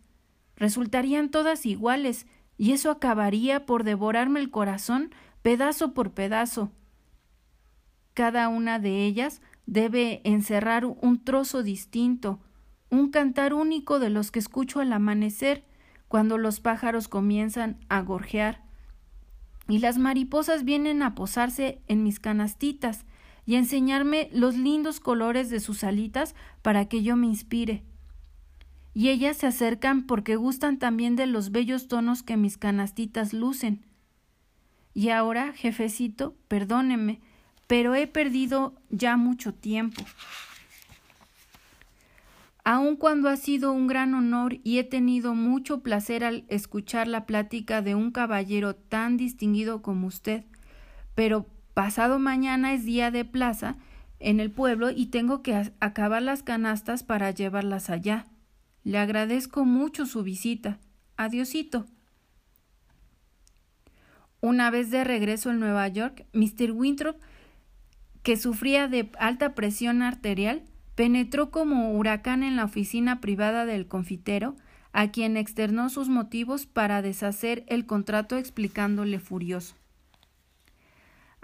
Resultarían 0.58 1.30
todas 1.30 1.66
iguales, 1.66 2.28
y 2.58 2.74
eso 2.74 2.92
acabaría 2.92 3.66
por 3.66 3.86
devorarme 3.86 4.42
el 4.42 4.52
corazón 4.52 5.12
pedazo 5.42 5.94
por 5.94 6.12
pedazo. 6.12 6.74
Cada 8.14 8.50
una 8.50 8.78
de 8.78 9.06
ellas 9.06 9.42
debe 9.68 10.20
encerrar 10.26 10.84
un 10.84 11.24
trozo 11.24 11.64
distinto, 11.64 12.42
un 12.90 13.10
cantar 13.10 13.54
único 13.54 14.00
de 14.00 14.10
los 14.10 14.32
que 14.32 14.40
escucho 14.40 14.82
al 14.82 14.92
amanecer, 14.92 15.64
cuando 16.16 16.38
los 16.38 16.62
pájaros 16.62 17.10
comienzan 17.10 17.78
a 17.90 18.00
gorjear 18.00 18.64
y 19.68 19.80
las 19.80 19.98
mariposas 19.98 20.64
vienen 20.64 21.04
a 21.04 21.14
posarse 21.14 21.82
en 21.90 22.04
mis 22.04 22.22
canastitas 22.22 23.04
y 23.46 23.56
a 23.56 23.58
enseñarme 23.58 24.30
los 24.32 24.56
lindos 24.56 25.02
colores 25.02 25.50
de 25.50 25.60
sus 25.60 25.84
alitas 25.84 26.34
para 26.62 26.86
que 26.86 27.04
yo 27.04 27.18
me 27.18 27.28
inspire. 27.28 27.84
Y 28.94 29.10
ellas 29.10 29.36
se 29.36 29.48
acercan 29.48 30.08
porque 30.08 30.38
gustan 30.38 30.80
también 30.80 31.18
de 31.18 31.26
los 31.26 31.52
bellos 31.52 31.90
tonos 31.90 32.24
que 32.24 32.38
mis 32.38 32.58
canastitas 32.58 33.34
lucen. 33.34 33.86
Y 34.94 35.10
ahora, 35.10 35.52
jefecito, 35.52 36.34
perdóneme, 36.48 37.20
pero 37.68 37.94
he 37.94 38.08
perdido 38.08 38.74
ya 38.90 39.18
mucho 39.18 39.54
tiempo 39.54 40.02
aun 42.66 42.96
cuando 42.96 43.30
ha 43.30 43.38
sido 43.38 43.72
un 43.72 43.86
gran 43.86 44.16
honor 44.16 44.58
y 44.64 44.80
he 44.80 44.84
tenido 44.84 45.36
mucho 45.36 45.84
placer 45.84 46.24
al 46.24 46.46
escuchar 46.50 47.08
la 47.08 47.28
plática 47.28 47.84
de 47.84 47.94
un 47.94 48.12
caballero 48.12 48.76
tan 48.76 49.18
distinguido 49.18 49.84
como 49.84 50.08
usted. 50.08 50.44
Pero 51.14 51.46
pasado 51.76 52.18
mañana 52.18 52.74
es 52.74 52.84
día 52.84 53.12
de 53.12 53.24
plaza 53.24 53.78
en 54.20 54.40
el 54.40 54.50
pueblo 54.50 54.90
y 54.90 55.06
tengo 55.06 55.44
que 55.44 55.72
acabar 55.80 56.24
las 56.24 56.42
canastas 56.42 57.04
para 57.04 57.30
llevarlas 57.30 57.92
allá. 57.92 58.26
Le 58.84 58.98
agradezco 58.98 59.64
mucho 59.64 60.08
su 60.08 60.24
visita. 60.24 60.80
Adiosito. 61.18 61.86
Una 64.42 64.72
vez 64.72 64.90
de 64.90 65.04
regreso 65.04 65.52
en 65.52 65.60
Nueva 65.60 65.88
York, 65.88 66.26
Mr. 66.34 66.72
Winthrop, 66.72 67.18
que 68.24 68.38
sufría 68.38 68.88
de 68.88 69.12
alta 69.20 69.54
presión 69.54 70.02
arterial, 70.02 70.64
penetró 70.96 71.52
como 71.52 71.92
huracán 71.92 72.44
en 72.44 72.56
la 72.56 72.66
oficina 72.66 73.22
privada 73.22 73.66
del 73.66 73.88
confitero, 73.88 74.56
a 74.94 75.12
quien 75.12 75.36
externó 75.36 75.90
sus 75.90 76.08
motivos 76.08 76.66
para 76.66 77.02
deshacer 77.02 77.66
el 77.68 77.86
contrato 77.86 78.38
explicándole 78.38 79.20
furioso. 79.20 79.76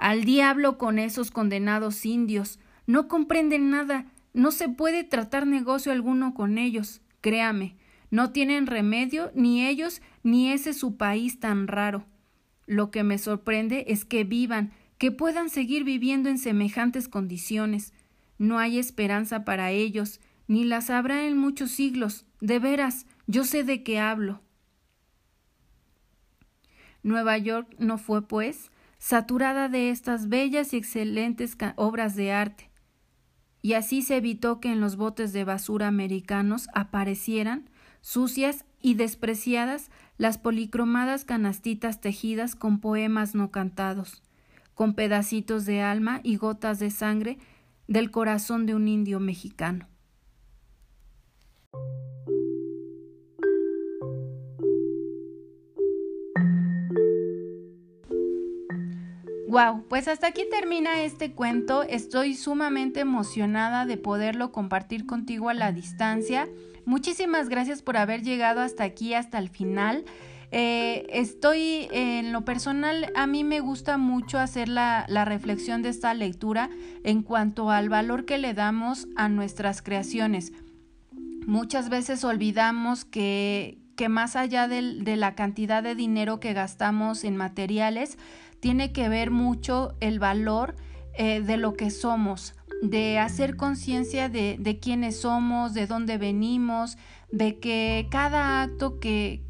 Al 0.02 0.24
diablo 0.24 0.80
con 0.80 0.98
esos 0.98 1.30
condenados 1.30 2.08
indios. 2.08 2.60
No 2.88 3.08
comprenden 3.08 3.70
nada. 3.70 4.08
No 4.34 4.50
se 4.50 4.68
puede 4.68 5.04
tratar 5.04 5.46
negocio 5.46 5.92
alguno 5.92 6.34
con 6.34 6.58
ellos. 6.58 7.02
Créame, 7.22 7.76
no 8.10 8.32
tienen 8.32 8.66
remedio 8.66 9.32
ni 9.36 9.64
ellos 9.64 10.02
ni 10.24 10.52
ese 10.52 10.74
su 10.74 10.98
país 10.98 11.40
tan 11.40 11.68
raro. 11.68 12.06
Lo 12.66 12.90
que 12.90 13.04
me 13.04 13.20
sorprende 13.20 13.86
es 13.90 14.04
que 14.04 14.24
vivan, 14.24 14.72
que 14.98 15.12
puedan 15.12 15.50
seguir 15.50 15.84
viviendo 15.84 16.30
en 16.30 16.40
semejantes 16.40 17.08
condiciones. 17.08 17.94
No 18.42 18.58
hay 18.58 18.80
esperanza 18.80 19.46
para 19.46 19.70
ellos, 19.70 20.20
ni 20.48 20.64
las 20.64 20.90
habrá 20.90 21.28
en 21.28 21.38
muchos 21.38 21.70
siglos. 21.70 22.26
De 22.40 22.58
veras, 22.58 23.06
yo 23.28 23.44
sé 23.44 23.64
de 23.64 23.84
qué 23.84 24.00
hablo. 24.00 24.42
Nueva 27.04 27.38
York 27.38 27.76
no 27.78 28.00
fue, 28.00 28.28
pues, 28.28 28.72
saturada 28.98 29.70
de 29.70 29.92
estas 29.92 30.28
bellas 30.28 30.74
y 30.74 30.78
excelentes 30.78 31.56
obras 31.76 32.16
de 32.16 32.32
arte. 32.32 32.72
Y 33.62 33.74
así 33.74 34.02
se 34.02 34.18
evitó 34.18 34.60
que 34.60 34.72
en 34.72 34.82
los 34.82 34.96
botes 34.96 35.34
de 35.34 35.44
basura 35.44 35.88
americanos 35.88 36.68
aparecieran, 36.74 37.70
sucias 38.02 38.66
y 38.82 38.96
despreciadas 38.96 39.92
las 40.18 40.40
policromadas 40.40 41.26
canastitas 41.26 42.02
tejidas 42.02 42.56
con 42.56 42.80
poemas 42.80 43.36
no 43.36 43.52
cantados, 43.52 44.24
con 44.74 44.96
pedacitos 44.96 45.68
de 45.68 45.84
alma 45.84 46.22
y 46.24 46.38
gotas 46.38 46.80
de 46.80 46.90
sangre 46.90 47.38
del 47.92 48.10
corazón 48.10 48.66
de 48.66 48.74
un 48.74 48.88
indio 48.88 49.20
mexicano. 49.20 49.90
Wow, 59.50 59.84
pues 59.90 60.08
hasta 60.08 60.28
aquí 60.28 60.44
termina 60.50 61.04
este 61.04 61.34
cuento. 61.34 61.84
Estoy 61.84 62.36
sumamente 62.36 63.02
emocionada 63.02 63.86
de 63.86 63.98
poderlo 63.98 64.54
compartir 64.54 65.06
contigo 65.06 65.50
a 65.50 65.54
la 65.54 65.74
distancia. 65.74 66.48
Muchísimas 66.86 67.50
gracias 67.50 67.82
por 67.82 67.98
haber 67.98 68.22
llegado 68.22 68.62
hasta 68.62 68.86
aquí, 68.86 69.14
hasta 69.14 69.38
el 69.38 69.50
final. 69.50 70.06
Eh, 70.52 71.08
estoy 71.12 71.88
en 71.92 72.34
lo 72.34 72.44
personal, 72.44 73.10
a 73.16 73.26
mí 73.26 73.46
me 73.46 73.62
gusta 73.62 73.98
mucho 73.98 74.38
hacer 74.38 74.68
la, 74.68 75.06
la, 75.08 75.24
reflexión 75.24 75.82
de 75.82 75.88
esta 75.88 76.14
lectura 76.14 76.70
en 77.06 77.24
cuanto 77.24 77.72
al 77.72 77.88
valor 77.88 78.26
que 78.26 78.38
le 78.38 78.54
damos 78.54 79.08
a 79.16 79.30
nuestras 79.30 79.82
creaciones. 79.82 80.52
Muchas 81.48 81.90
veces 81.90 82.26
olvidamos 82.26 83.06
que, 83.06 83.78
que 83.96 84.10
más 84.10 84.36
allá 84.36 84.68
de, 84.68 84.96
de 85.02 85.16
la 85.16 85.36
cantidad 85.36 85.82
de 85.82 85.96
dinero 85.96 86.42
que 86.42 86.52
gastamos 86.52 87.24
en 87.24 87.38
materiales, 87.38 88.18
tiene 88.60 88.92
que 88.92 89.08
ver 89.08 89.32
mucho 89.32 89.96
el 90.02 90.20
valor 90.20 90.76
eh, 91.18 91.42
de 91.42 91.58
lo 91.58 91.74
que 91.74 91.92
somos, 91.92 92.56
de 92.82 93.20
hacer 93.20 93.56
conciencia 93.56 94.28
de, 94.28 94.58
de 94.60 94.80
quiénes 94.80 95.22
somos, 95.22 95.74
de 95.74 95.88
dónde 95.88 96.18
venimos, 96.18 96.98
de 97.32 97.60
que 97.60 98.08
cada 98.12 98.62
acto 98.62 99.00
que, 99.00 99.42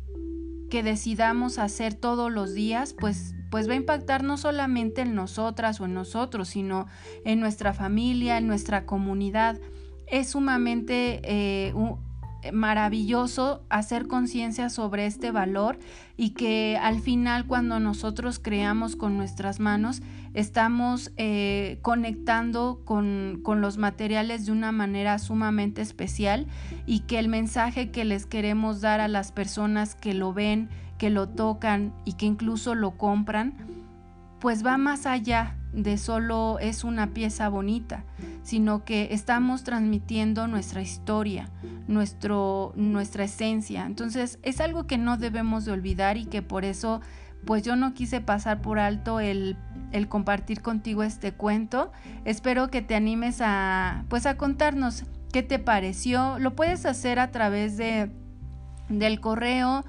que 0.72 0.82
decidamos 0.84 1.60
hacer 1.60 1.94
todos 1.94 2.32
los 2.32 2.54
días, 2.54 2.96
pues, 2.98 3.36
pues 3.52 3.68
va 3.68 3.74
a 3.74 3.76
impactar 3.76 4.24
no 4.24 4.38
solamente 4.38 5.02
en 5.02 5.14
nosotras 5.14 5.82
o 5.82 5.86
en 5.86 5.94
nosotros, 5.94 6.48
sino 6.48 6.88
en 7.26 7.42
nuestra 7.42 7.74
familia, 7.74 8.38
en 8.38 8.48
nuestra 8.48 8.86
comunidad. 8.86 9.60
Es 10.08 10.30
sumamente 10.30 11.20
eh, 11.26 11.74
maravilloso 12.54 13.64
hacer 13.70 14.08
conciencia 14.08 14.70
sobre 14.70 15.06
este 15.06 15.32
valor 15.32 15.80
y 16.18 16.32
que 16.32 16.78
al 16.82 17.00
final 17.00 17.46
cuando 17.46 17.80
nosotros 17.80 18.40
creamos 18.40 18.96
con 18.96 19.18
nuestras 19.18 19.60
manos 19.60 20.02
estamos 20.34 21.12
eh, 21.18 21.80
conectando 21.82 22.82
con, 22.86 23.40
con 23.44 23.62
los 23.62 23.78
materiales 23.78 24.46
de 24.46 24.52
una 24.52 24.72
manera 24.72 25.20
sumamente 25.20 25.82
especial 25.82 26.48
y 26.86 27.02
que 27.02 27.20
el 27.20 27.28
mensaje 27.28 27.92
que 27.92 28.06
les 28.06 28.26
queremos 28.26 28.82
dar 28.82 29.02
a 29.02 29.08
las 29.08 29.32
personas 29.32 29.96
que 29.96 30.14
lo 30.14 30.34
ven, 30.34 30.70
que 30.98 31.10
lo 31.10 31.28
tocan 31.30 31.94
y 32.06 32.14
que 32.14 32.26
incluso 32.26 32.76
lo 32.76 32.98
compran, 32.98 33.54
pues 34.40 34.66
va 34.66 34.78
más 34.78 35.06
allá 35.06 35.56
de 35.74 35.98
solo 35.98 36.60
es 36.60 36.84
una 36.84 37.14
pieza 37.14 37.48
bonita, 37.50 38.04
sino 38.44 38.84
que 38.84 39.10
estamos 39.12 39.64
transmitiendo 39.64 40.48
nuestra 40.48 40.82
historia, 40.82 41.50
nuestro, 41.88 42.74
nuestra 42.76 43.26
esencia. 43.26 43.86
Entonces 43.86 44.40
es 44.44 44.60
algo 44.60 44.88
que 44.88 44.98
no 44.98 45.18
debemos 45.18 45.66
de 45.66 45.72
olvidar 45.72 46.18
y 46.18 46.26
que 46.26 46.42
por 46.42 46.66
eso 46.66 47.02
pues 47.46 47.64
yo 47.64 47.76
no 47.76 47.94
quise 47.94 48.22
pasar 48.22 48.62
por 48.62 48.78
alto 48.78 49.20
el, 49.20 49.58
el 49.92 50.08
compartir 50.08 50.62
contigo 50.62 51.04
este 51.04 51.34
cuento. 51.34 51.92
Espero 52.26 52.70
que 52.70 52.82
te 52.82 52.96
animes 52.96 53.42
a 53.42 54.06
pues 54.10 54.26
a 54.26 54.38
contarnos 54.38 55.04
qué 55.32 55.44
te 55.44 55.60
pareció. 55.60 56.40
Lo 56.40 56.56
puedes 56.56 56.86
hacer 56.86 57.20
a 57.20 57.32
través 57.32 57.78
de 57.78 58.12
del 58.90 59.20
correo 59.22 59.86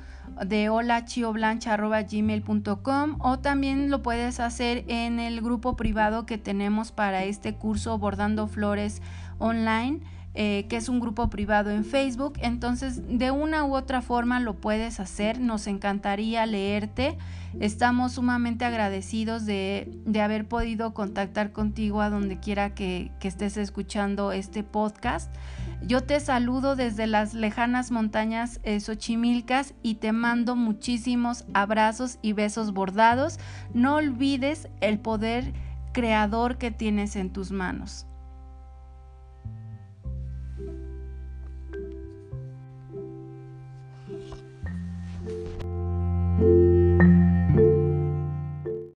de 0.46 0.68
holachioblancha.gmail.com 0.68 3.16
o 3.20 3.38
también 3.38 3.90
lo 3.90 4.02
puedes 4.02 4.40
hacer 4.40 4.84
en 4.88 5.20
el 5.20 5.40
grupo 5.40 5.76
privado 5.76 6.26
que 6.26 6.36
tenemos 6.38 6.90
para 6.92 7.24
este 7.24 7.54
curso 7.54 7.96
Bordando 7.98 8.48
Flores 8.48 9.00
Online. 9.38 10.00
Eh, 10.34 10.64
que 10.70 10.78
es 10.78 10.88
un 10.88 10.98
grupo 10.98 11.28
privado 11.28 11.70
en 11.70 11.84
Facebook. 11.84 12.38
Entonces, 12.40 13.02
de 13.06 13.30
una 13.30 13.64
u 13.64 13.76
otra 13.76 14.00
forma 14.00 14.40
lo 14.40 14.54
puedes 14.54 14.98
hacer. 14.98 15.38
Nos 15.38 15.66
encantaría 15.66 16.46
leerte. 16.46 17.18
Estamos 17.60 18.12
sumamente 18.12 18.64
agradecidos 18.64 19.44
de, 19.44 19.92
de 20.06 20.22
haber 20.22 20.48
podido 20.48 20.94
contactar 20.94 21.52
contigo 21.52 22.00
a 22.00 22.08
donde 22.08 22.40
quiera 22.40 22.74
que, 22.74 23.10
que 23.20 23.28
estés 23.28 23.58
escuchando 23.58 24.32
este 24.32 24.62
podcast. 24.62 25.30
Yo 25.84 26.00
te 26.02 26.20
saludo 26.20 26.76
desde 26.76 27.06
las 27.06 27.34
lejanas 27.34 27.90
montañas 27.90 28.60
eh, 28.62 28.78
Xochimilcas 28.78 29.74
y 29.82 29.96
te 29.96 30.12
mando 30.12 30.54
muchísimos 30.54 31.44
abrazos 31.54 32.18
y 32.22 32.34
besos 32.34 32.72
bordados. 32.72 33.38
No 33.74 33.96
olvides 33.96 34.68
el 34.80 35.00
poder 35.00 35.52
creador 35.92 36.56
que 36.56 36.70
tienes 36.70 37.16
en 37.16 37.30
tus 37.30 37.50
manos. 37.50 38.06